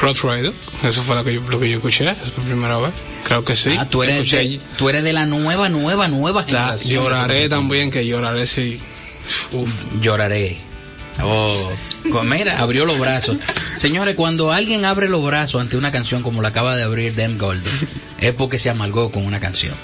[0.00, 0.52] Road Rider,
[0.84, 2.92] eso fue lo que yo, lo que yo escuché, por primera vez.
[3.24, 3.70] Creo que sí.
[3.78, 7.02] Ah, tú eres, de, tú eres de la nueva, nueva, nueva generación.
[7.02, 8.78] Lloraré también, que lloraré sí.
[9.52, 9.70] Uf.
[10.00, 10.58] Lloraré.
[11.22, 11.70] Oh,
[12.24, 13.38] mira, abrió los brazos.
[13.76, 17.38] Señores, cuando alguien abre los brazos ante una canción como la acaba de abrir Dem
[17.38, 17.72] Golden,
[18.20, 19.74] es porque se amalgó con una canción.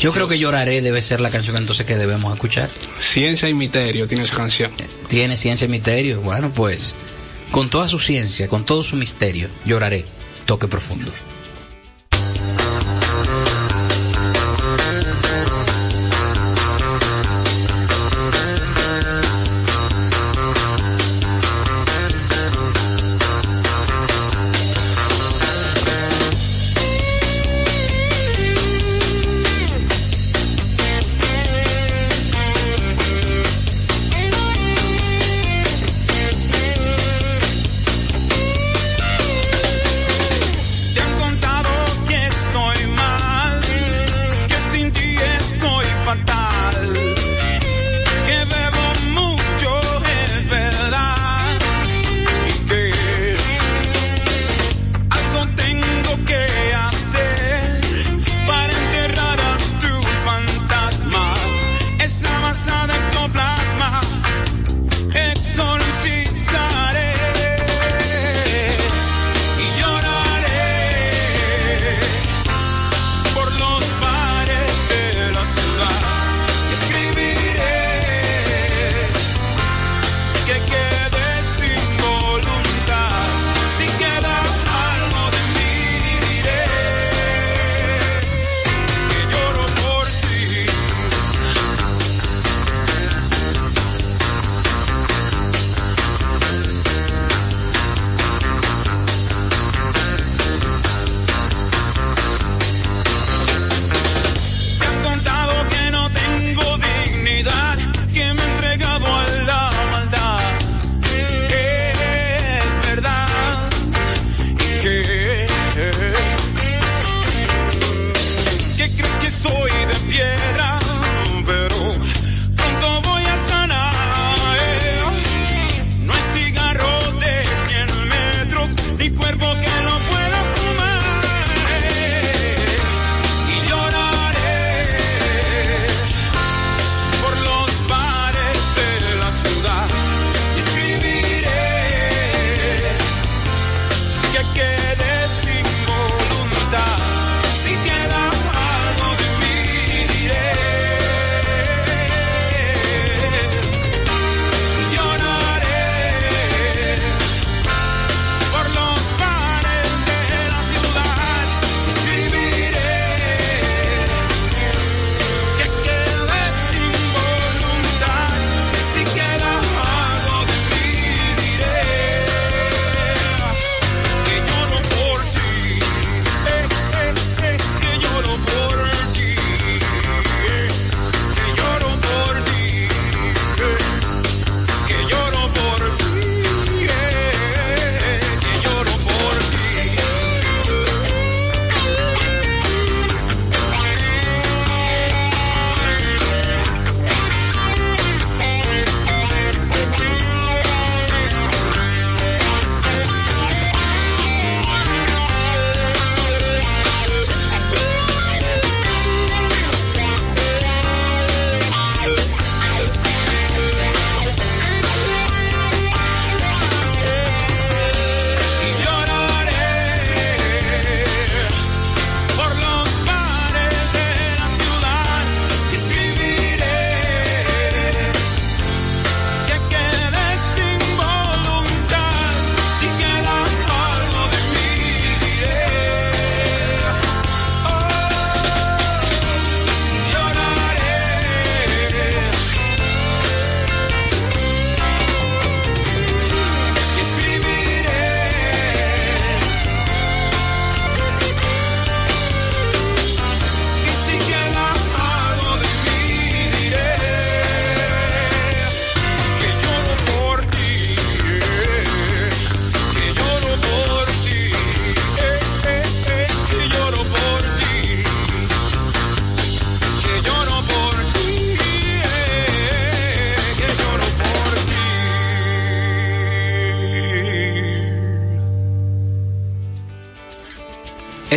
[0.00, 2.68] Yo creo que Lloraré debe ser la canción entonces que debemos escuchar.
[2.98, 4.70] Ciencia y misterio tiene esa canción.
[5.08, 6.20] Tiene ciencia y misterio.
[6.20, 6.94] Bueno, pues
[7.50, 10.04] con toda su ciencia, con todo su misterio, Lloraré.
[10.46, 11.10] Toque profundo.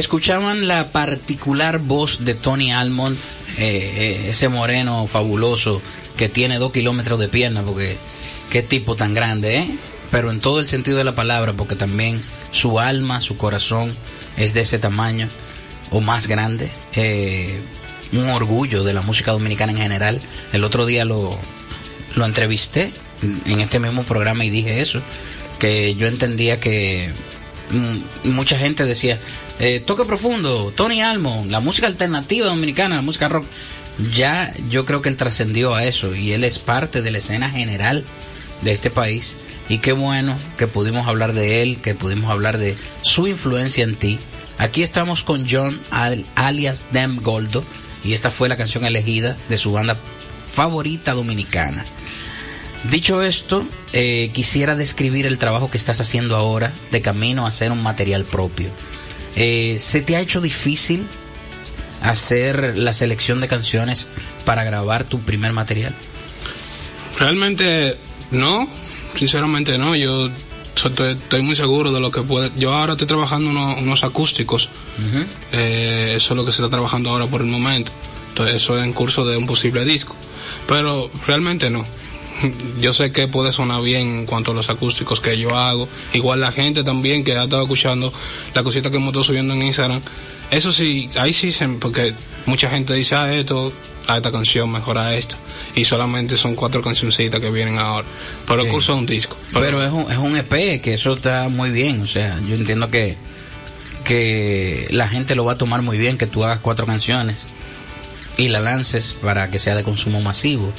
[0.07, 3.17] Escuchaban la particular voz de Tony Almond,
[3.57, 5.81] eh, eh, ese moreno fabuloso
[6.15, 7.97] que tiene dos kilómetros de pierna, porque
[8.49, 9.67] qué tipo tan grande, ¿eh?
[10.09, 13.93] Pero en todo el sentido de la palabra, porque también su alma, su corazón
[14.37, 15.27] es de ese tamaño
[15.91, 16.71] o más grande.
[18.13, 20.21] Un orgullo de la música dominicana en general.
[20.53, 21.37] El otro día lo,
[22.15, 22.93] lo entrevisté
[23.45, 25.01] en este mismo programa y dije eso,
[25.59, 27.11] que yo entendía que
[27.71, 29.19] mm, mucha gente decía,
[29.59, 33.45] eh, toque profundo, Tony Almo, la música alternativa dominicana, la música rock.
[34.13, 37.49] Ya yo creo que él trascendió a eso y él es parte de la escena
[37.49, 38.03] general
[38.61, 39.35] de este país.
[39.69, 43.95] Y qué bueno que pudimos hablar de él, que pudimos hablar de su influencia en
[43.95, 44.19] ti.
[44.59, 45.79] Aquí estamos con John
[46.35, 47.63] alias Dem Goldo
[48.03, 49.97] y esta fue la canción elegida de su banda
[50.51, 51.83] favorita dominicana.
[52.89, 57.71] Dicho esto, eh, quisiera describir el trabajo que estás haciendo ahora de camino a hacer
[57.71, 58.69] un material propio.
[59.37, 61.05] Eh, ¿Se te ha hecho difícil
[62.01, 64.07] hacer la selección de canciones
[64.45, 65.93] para grabar tu primer material?
[67.19, 67.95] Realmente
[68.31, 68.67] no,
[69.15, 69.95] sinceramente no.
[69.95, 70.29] Yo
[70.75, 72.51] estoy, muy seguro de lo que puede.
[72.57, 74.69] Yo ahora estoy trabajando unos, acústicos.
[75.51, 77.91] Eh, eso es lo que se está trabajando ahora por el momento.
[78.29, 80.15] Entonces, eso es en curso de un posible disco.
[80.67, 81.85] Pero realmente no.
[82.81, 85.87] Yo sé que puede sonar bien en cuanto a los acústicos que yo hago.
[86.13, 88.13] Igual la gente también que ha estado escuchando
[88.53, 90.01] la cosita que hemos estado subiendo en Instagram.
[90.51, 92.13] Eso sí, ahí sí, porque
[92.45, 93.73] mucha gente dice, ah, esto,
[94.07, 95.35] a esta canción, mejora esto.
[95.75, 98.07] Y solamente son cuatro cancioncitas que vienen ahora.
[98.47, 99.37] Pero el curso es un disco.
[99.53, 102.01] Pero, es, un, es un EP, que eso está muy bien.
[102.01, 103.17] O sea, yo entiendo que,
[104.05, 107.47] que la gente lo va a tomar muy bien, que tú hagas cuatro canciones
[108.37, 110.71] y la lances para que sea de consumo masivo.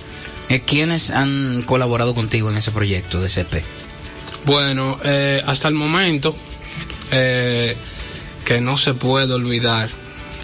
[0.48, 3.62] Eh, ¿Quiénes han colaborado contigo en ese proyecto de CP?
[4.46, 6.34] Bueno, eh, hasta el momento,
[7.10, 7.76] eh,
[8.44, 9.90] que no se puede olvidar,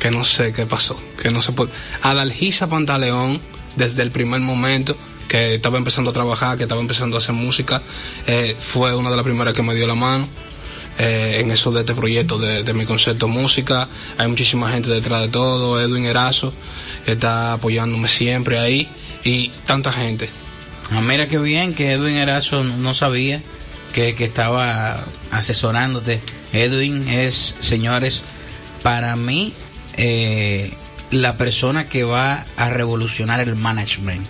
[0.00, 1.70] que no sé qué pasó, que no se puede.
[2.02, 3.40] Adalgisa Pantaleón,
[3.76, 4.94] desde el primer momento
[5.26, 7.82] que estaba empezando a trabajar, que estaba empezando a hacer música,
[8.60, 10.28] fue una de las primeras que me dio la mano.
[10.98, 13.88] en eso de este proyecto de, de, mi concepto música.
[14.18, 16.52] Hay muchísima gente detrás de todo, Edwin Erazo,
[17.06, 18.88] está apoyándome siempre ahí
[19.24, 20.28] y tanta gente.
[20.90, 23.40] Ah, mira qué bien que Edwin Erazo no sabía
[23.92, 26.20] que, que estaba asesorándote.
[26.52, 28.22] Edwin es, señores,
[28.82, 29.52] para mí
[29.96, 30.70] eh,
[31.10, 34.24] la persona que va a revolucionar el management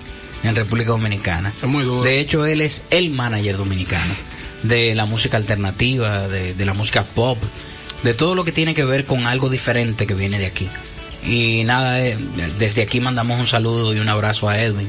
[0.44, 1.52] en República Dominicana.
[1.60, 2.02] Es muy duro.
[2.02, 4.14] De hecho, él es el manager dominicano
[4.62, 7.38] de la música alternativa, de, de la música pop,
[8.02, 10.68] de todo lo que tiene que ver con algo diferente que viene de aquí.
[11.24, 12.18] Y nada, eh,
[12.58, 14.88] desde aquí mandamos un saludo y un abrazo a Edwin.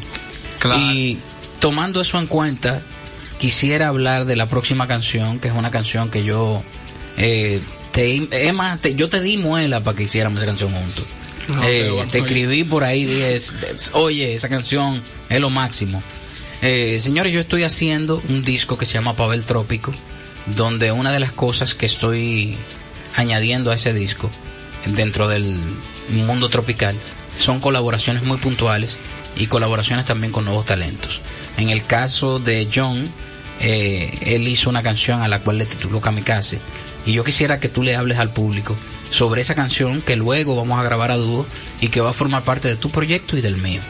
[0.78, 1.18] Y
[1.60, 2.82] tomando eso en cuenta,
[3.38, 6.62] quisiera hablar de la próxima canción, que es una canción que yo
[7.18, 7.62] eh,
[7.92, 11.06] te, Emma, yo te di muela para que hiciéramos esa canción juntos.
[11.64, 13.40] Eh, te escribí por ahí, dije,
[13.94, 16.02] oye, esa canción es lo máximo.
[16.62, 19.94] señores, yo estoy haciendo un disco que se llama Pavel Trópico,
[20.58, 22.58] donde una de las cosas que estoy
[23.16, 24.32] añadiendo a ese disco,
[24.86, 25.58] dentro del
[26.10, 26.96] mundo tropical,
[27.38, 29.00] son colaboraciones muy puntuales
[29.36, 31.22] y colaboraciones también con nuevos talentos.
[31.58, 33.08] En el caso de John,
[33.62, 36.60] eh, él hizo una canción a la cual le tituló Kamikaze.
[37.06, 38.76] Y yo quisiera que tú le hables al público
[39.10, 41.46] sobre esa canción que luego vamos a grabar a dúo
[41.80, 43.82] y que va a formar parte de tu proyecto y del mío.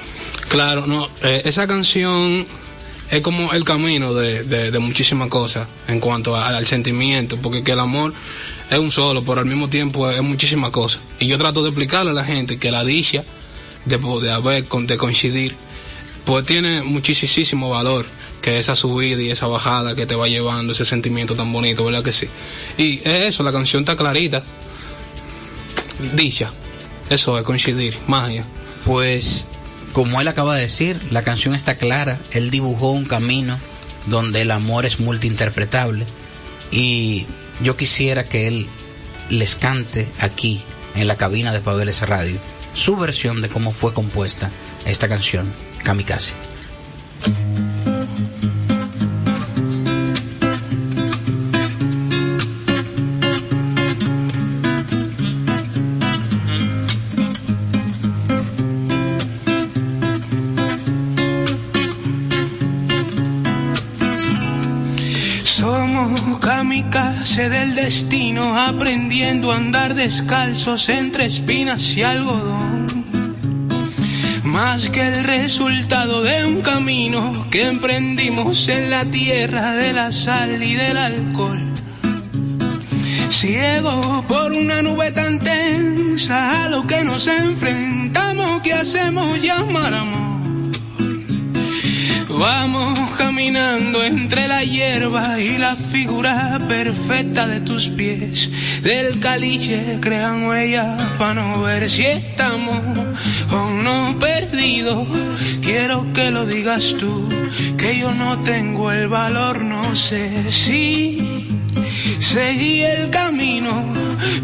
[0.50, 2.46] Claro, no, eh, esa canción
[3.12, 7.80] es como el camino de, de, muchísimas cosas en cuanto al sentimiento, porque que el
[7.80, 8.14] amor
[8.70, 11.02] es un solo, pero al mismo tiempo es, muchísimas cosas.
[11.20, 13.24] Y yo trato de explicarle a la gente que la dicha
[13.86, 15.56] de, de haber, de coincidir,
[16.26, 18.06] pues tiene muchísimo valor
[18.42, 22.04] que esa subida y esa bajada que te va llevando, ese sentimiento tan bonito, ¿verdad
[22.04, 22.28] que sí?
[22.78, 24.44] Y es eso, la canción está clarita.
[26.14, 26.52] Dicha.
[27.10, 28.44] Eso es coincidir, magia.
[28.84, 29.46] Pues,
[29.96, 32.20] como él acaba de decir, la canción está clara.
[32.32, 33.58] Él dibujó un camino
[34.08, 36.06] donde el amor es multiinterpretable.
[36.70, 37.26] Y
[37.62, 38.68] yo quisiera que él
[39.30, 40.62] les cante aquí,
[40.96, 42.38] en la cabina de Pabeles Radio,
[42.74, 44.52] su versión de cómo fue compuesta
[44.86, 45.54] esta canción,
[45.86, 46.34] Kamikaze.
[68.68, 72.88] Aprendiendo a andar descalzos entre espinas y algodón.
[74.44, 80.62] Más que el resultado de un camino que emprendimos en la tierra de la sal
[80.64, 81.76] y del alcohol
[83.46, 90.26] ciego por una nube tan tensa a lo que nos enfrentamos, que hacemos llamar amor.
[92.30, 98.50] Vamos caminando entre la hierba y la figura perfecta de tus pies.
[98.82, 102.82] Del caliche crean huellas para no ver si estamos
[103.52, 105.08] o no perdidos.
[105.62, 107.30] Quiero que lo digas tú,
[107.78, 111.48] que yo no tengo el valor, no sé si
[112.20, 113.72] seguí el camino,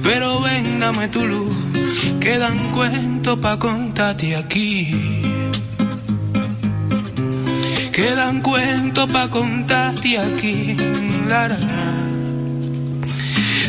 [0.04, 1.54] pero ven, dame tu luz,
[2.22, 5.21] quedan cuentos pa' contarte aquí.
[8.02, 10.76] Quedan cuentos pa' contarte aquí.
[11.28, 11.48] La,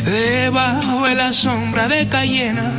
[0.03, 2.71] Debajo de la sombra de Cayena,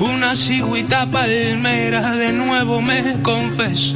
[0.00, 3.94] una cigüita palmera, de nuevo me confeso.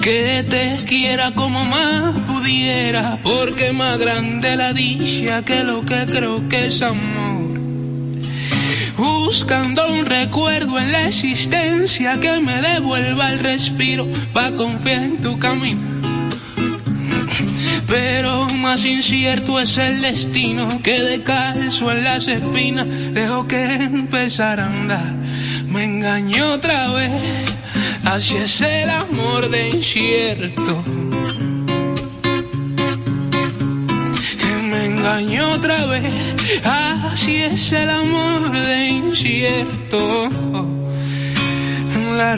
[0.00, 6.48] Que te quiera como más pudiera, porque más grande la dicha que lo que creo
[6.48, 7.17] que es amor
[8.98, 15.38] buscando un recuerdo en la existencia que me devuelva el respiro pa' confiar en tu
[15.38, 15.80] camino.
[17.86, 24.60] Pero más incierto es el destino que de calzo en las espinas dejo que empezar
[24.60, 25.14] a andar.
[25.68, 27.12] Me engañó otra vez,
[28.04, 30.84] así es el amor de incierto.
[35.54, 36.34] Otra vez.
[36.64, 40.28] Así es el amor de incierto.
[42.16, 42.36] La,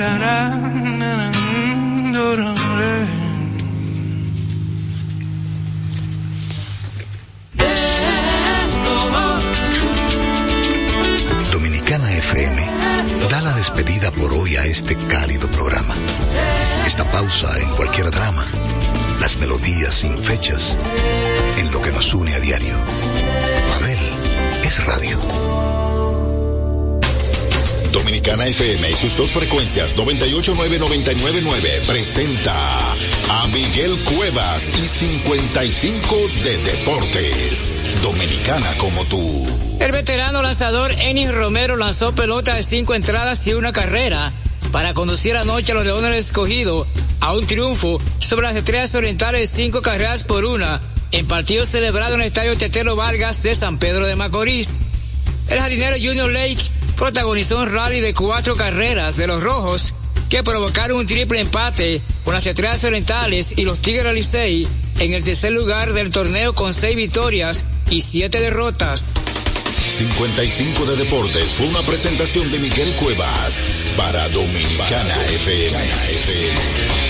[11.53, 12.67] Dominicana FM
[13.31, 15.95] da la despedida por hoy a este cálido programa.
[16.87, 18.47] Esta pausa en cualquier drama
[19.41, 20.77] melodías sin fechas,
[21.59, 22.75] en lo que nos une a diario.
[23.71, 23.99] Babel
[24.63, 25.19] es radio.
[27.91, 32.55] Dominicana FM y sus dos frecuencias 989-999 presenta
[33.31, 37.73] a Miguel Cuevas y 55 de Deportes.
[38.03, 39.47] Dominicana como tú.
[39.81, 44.33] El veterano lanzador Enis Romero lanzó pelota de cinco entradas y una carrera
[44.71, 46.87] para conducir anoche a los Leones Escogido
[47.21, 50.81] a un triunfo sobre las estrellas orientales cinco carreras por una
[51.13, 54.71] en partido celebrado en el Estadio Tetelo Vargas de San Pedro de Macorís.
[55.49, 56.63] El jardinero Junior Lake
[56.97, 59.95] protagonizó un rally de cuatro carreras de los rojos
[60.29, 64.67] que provocaron un triple empate con las estrellas orientales y los Tigres Licey
[65.01, 69.07] en el tercer lugar del torneo con seis victorias y siete derrotas.
[69.89, 73.61] 55 de Deportes fue una presentación de Miguel Cuevas
[73.97, 75.79] para Dominicana FM.
[75.79, 77.10] Un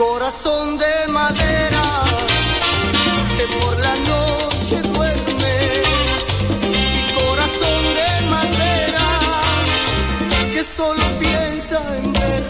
[0.00, 1.82] Corazón de madera
[3.36, 5.82] que por la noche duerme.
[6.72, 9.08] Y corazón de madera
[10.54, 12.49] que solo piensa en ver.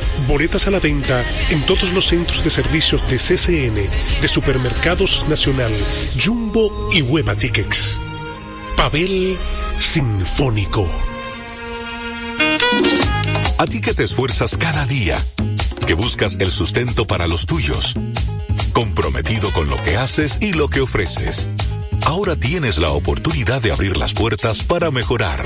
[0.27, 3.75] Boletas a la venta en todos los centros de servicios de CCN,
[4.21, 5.71] de Supermercados Nacional,
[6.23, 7.97] Jumbo y Hueva Tickets.
[8.77, 9.37] Pavel
[9.79, 10.89] Sinfónico.
[13.57, 15.17] A ti que te esfuerzas cada día,
[15.85, 17.93] que buscas el sustento para los tuyos,
[18.73, 21.49] comprometido con lo que haces y lo que ofreces.
[22.05, 25.45] Ahora tienes la oportunidad de abrir las puertas para mejorar,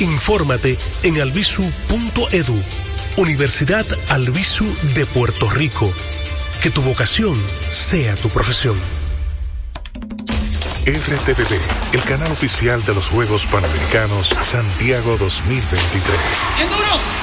[0.00, 2.62] Infórmate en albisu.edu,
[3.16, 5.92] Universidad Albisu de Puerto Rico.
[6.62, 7.36] Que tu vocación
[7.70, 8.76] sea tu profesión.
[10.84, 16.18] RTVD, el canal oficial de los Juegos Panamericanos Santiago 2023.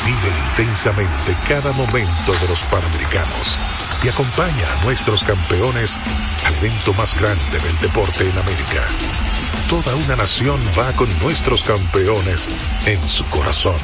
[0.05, 3.59] Vive intensamente cada momento de los Panamericanos
[4.01, 5.99] y acompaña a nuestros campeones
[6.45, 9.28] al evento más grande del deporte en América.
[9.69, 12.49] Toda una nación va con nuestros campeones
[12.87, 13.77] en su corazón.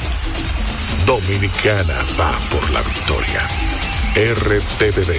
[1.05, 3.47] Dominicana va por la victoria.
[4.15, 5.13] RTVD,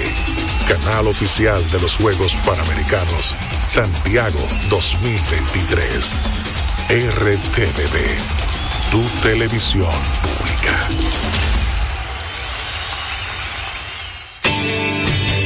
[0.66, 3.36] canal oficial de los Juegos Panamericanos
[3.68, 6.18] Santiago 2023.
[6.88, 7.96] RTVD,
[8.90, 9.92] tu televisión
[10.22, 11.65] pública.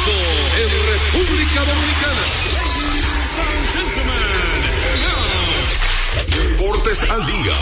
[0.00, 0.20] Comienzo
[0.56, 2.24] en República Dominicana.
[6.26, 7.58] Deportes al día.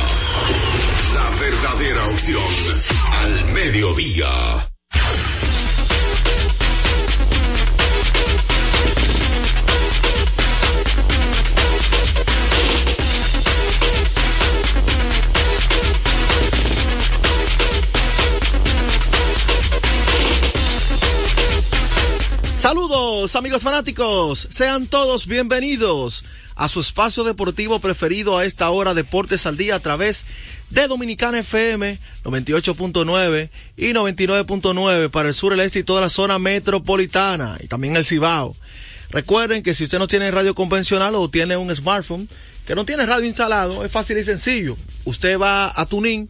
[1.14, 2.42] La verdadera opción
[3.22, 4.77] al mediodía.
[23.34, 26.24] Amigos fanáticos, sean todos bienvenidos
[26.56, 30.24] a su espacio deportivo preferido a esta hora Deportes al Día a través
[30.70, 36.38] de Dominicana FM 98.9 y 99.9 para el sur, el este y toda la zona
[36.38, 38.56] metropolitana y también el Cibao.
[39.10, 42.28] Recuerden que si usted no tiene radio convencional o tiene un smartphone
[42.66, 44.76] que no tiene radio instalado, es fácil y sencillo.
[45.04, 46.28] Usted va a Tuning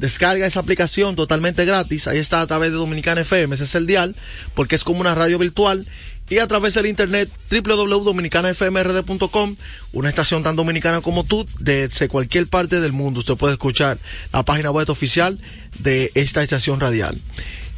[0.00, 2.06] Descarga esa aplicación totalmente gratis.
[2.06, 3.54] Ahí está a través de Dominicana FM.
[3.54, 4.16] Ese es el dial,
[4.54, 5.86] porque es como una radio virtual.
[6.30, 9.56] Y a través del internet www.dominicanafmrd.com,
[9.92, 13.20] una estación tan dominicana como tú, desde cualquier parte del mundo.
[13.20, 13.98] Usted puede escuchar
[14.32, 15.38] la página web oficial
[15.80, 17.20] de esta estación radial.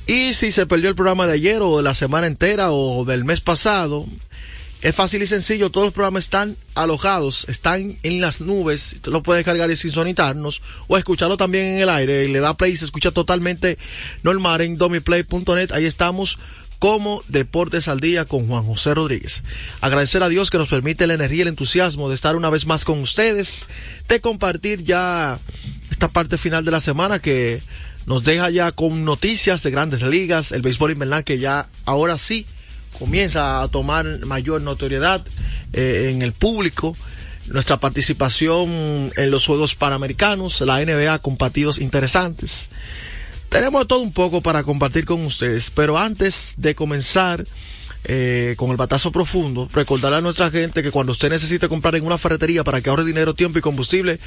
[0.07, 3.25] Y si se perdió el programa de ayer o de la semana entera o del
[3.25, 4.07] mes pasado,
[4.83, 9.23] es fácil y sencillo, todos los programas están alojados, están en las nubes, usted lo
[9.23, 12.85] puede descargar y sincronitarnos o escucharlo también en el aire, le da play y se
[12.85, 13.79] escucha totalmente
[14.25, 16.41] normal en domiplay.net, ahí estamos
[16.83, 19.45] como Deportes al Día con Juan José Rodríguez.
[19.81, 22.67] Agradecer a Dios que nos permite la energía y el entusiasmo de estar una vez
[22.67, 23.69] más con ustedes,
[24.09, 25.39] de compartir ya
[25.93, 27.63] esta parte final de la semana que
[28.07, 32.47] nos deja ya con noticias de grandes ligas, el béisbol invernal que ya ahora sí
[32.99, 35.25] comienza a tomar mayor notoriedad
[35.73, 36.97] eh, en el público.
[37.47, 42.71] Nuestra participación en los Juegos Panamericanos, la NBA con partidos interesantes.
[43.53, 47.45] Tenemos todo un poco para compartir con ustedes, pero antes de comenzar
[48.05, 52.07] eh, con el batazo profundo, recordarle a nuestra gente que cuando usted necesite comprar en
[52.07, 54.19] una ferretería para que ahorre dinero, tiempo y combustible,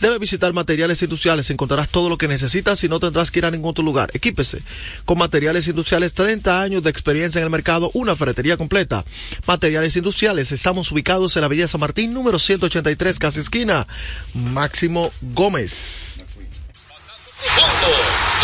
[0.00, 1.48] debe visitar materiales industriales.
[1.50, 4.10] Encontrarás todo lo que necesitas y no tendrás que ir a ningún otro lugar.
[4.12, 4.60] Equípese
[5.06, 9.02] con materiales industriales, 30 años de experiencia en el mercado, una ferretería completa.
[9.46, 13.86] Materiales industriales, estamos ubicados en la Avenida San Martín, número 183, casi esquina.
[14.34, 16.24] Máximo Gómez.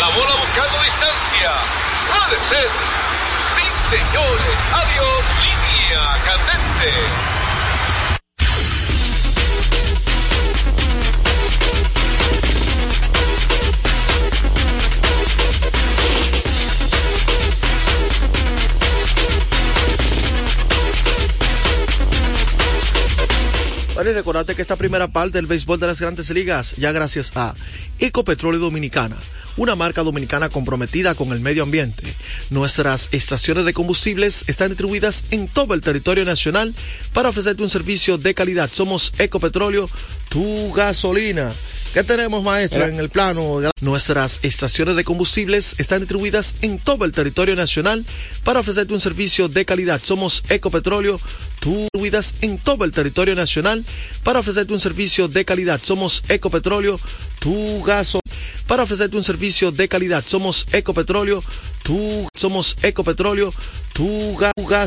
[0.01, 1.51] La bola buscando distancia.
[2.09, 3.01] Puede ser
[3.91, 4.57] señores.
[4.73, 7.50] Adiós, línea candente.
[24.01, 27.53] Vale, recordarte que esta primera parte del béisbol de las grandes ligas, ya gracias a
[27.99, 29.15] Ecopetróleo Dominicana
[29.57, 32.03] una marca dominicana comprometida con el medio ambiente.
[32.49, 36.73] Nuestras estaciones de combustibles están distribuidas en todo el territorio nacional
[37.13, 38.69] para ofrecerte un servicio de calidad.
[38.71, 39.89] Somos Ecopetróleo,
[40.29, 41.51] tu gasolina.
[41.93, 43.59] ¿Qué tenemos, maestra, en el plano?
[43.81, 48.05] Nuestras estaciones de combustibles están distribuidas en todo el territorio nacional
[48.45, 49.99] para ofrecerte un servicio de calidad.
[50.01, 51.19] Somos Ecopetróleo,
[51.61, 53.83] distribuidas en todo el territorio nacional
[54.23, 55.81] para ofrecerte un servicio de calidad.
[55.83, 56.97] Somos Ecopetróleo,
[57.39, 58.21] tu gasolina
[58.71, 60.23] para ofrecerte un servicio de calidad.
[60.25, 61.43] Somos Ecopetróleo,
[61.83, 63.53] tu, somos Ecopetróleo,
[63.91, 64.53] tu gas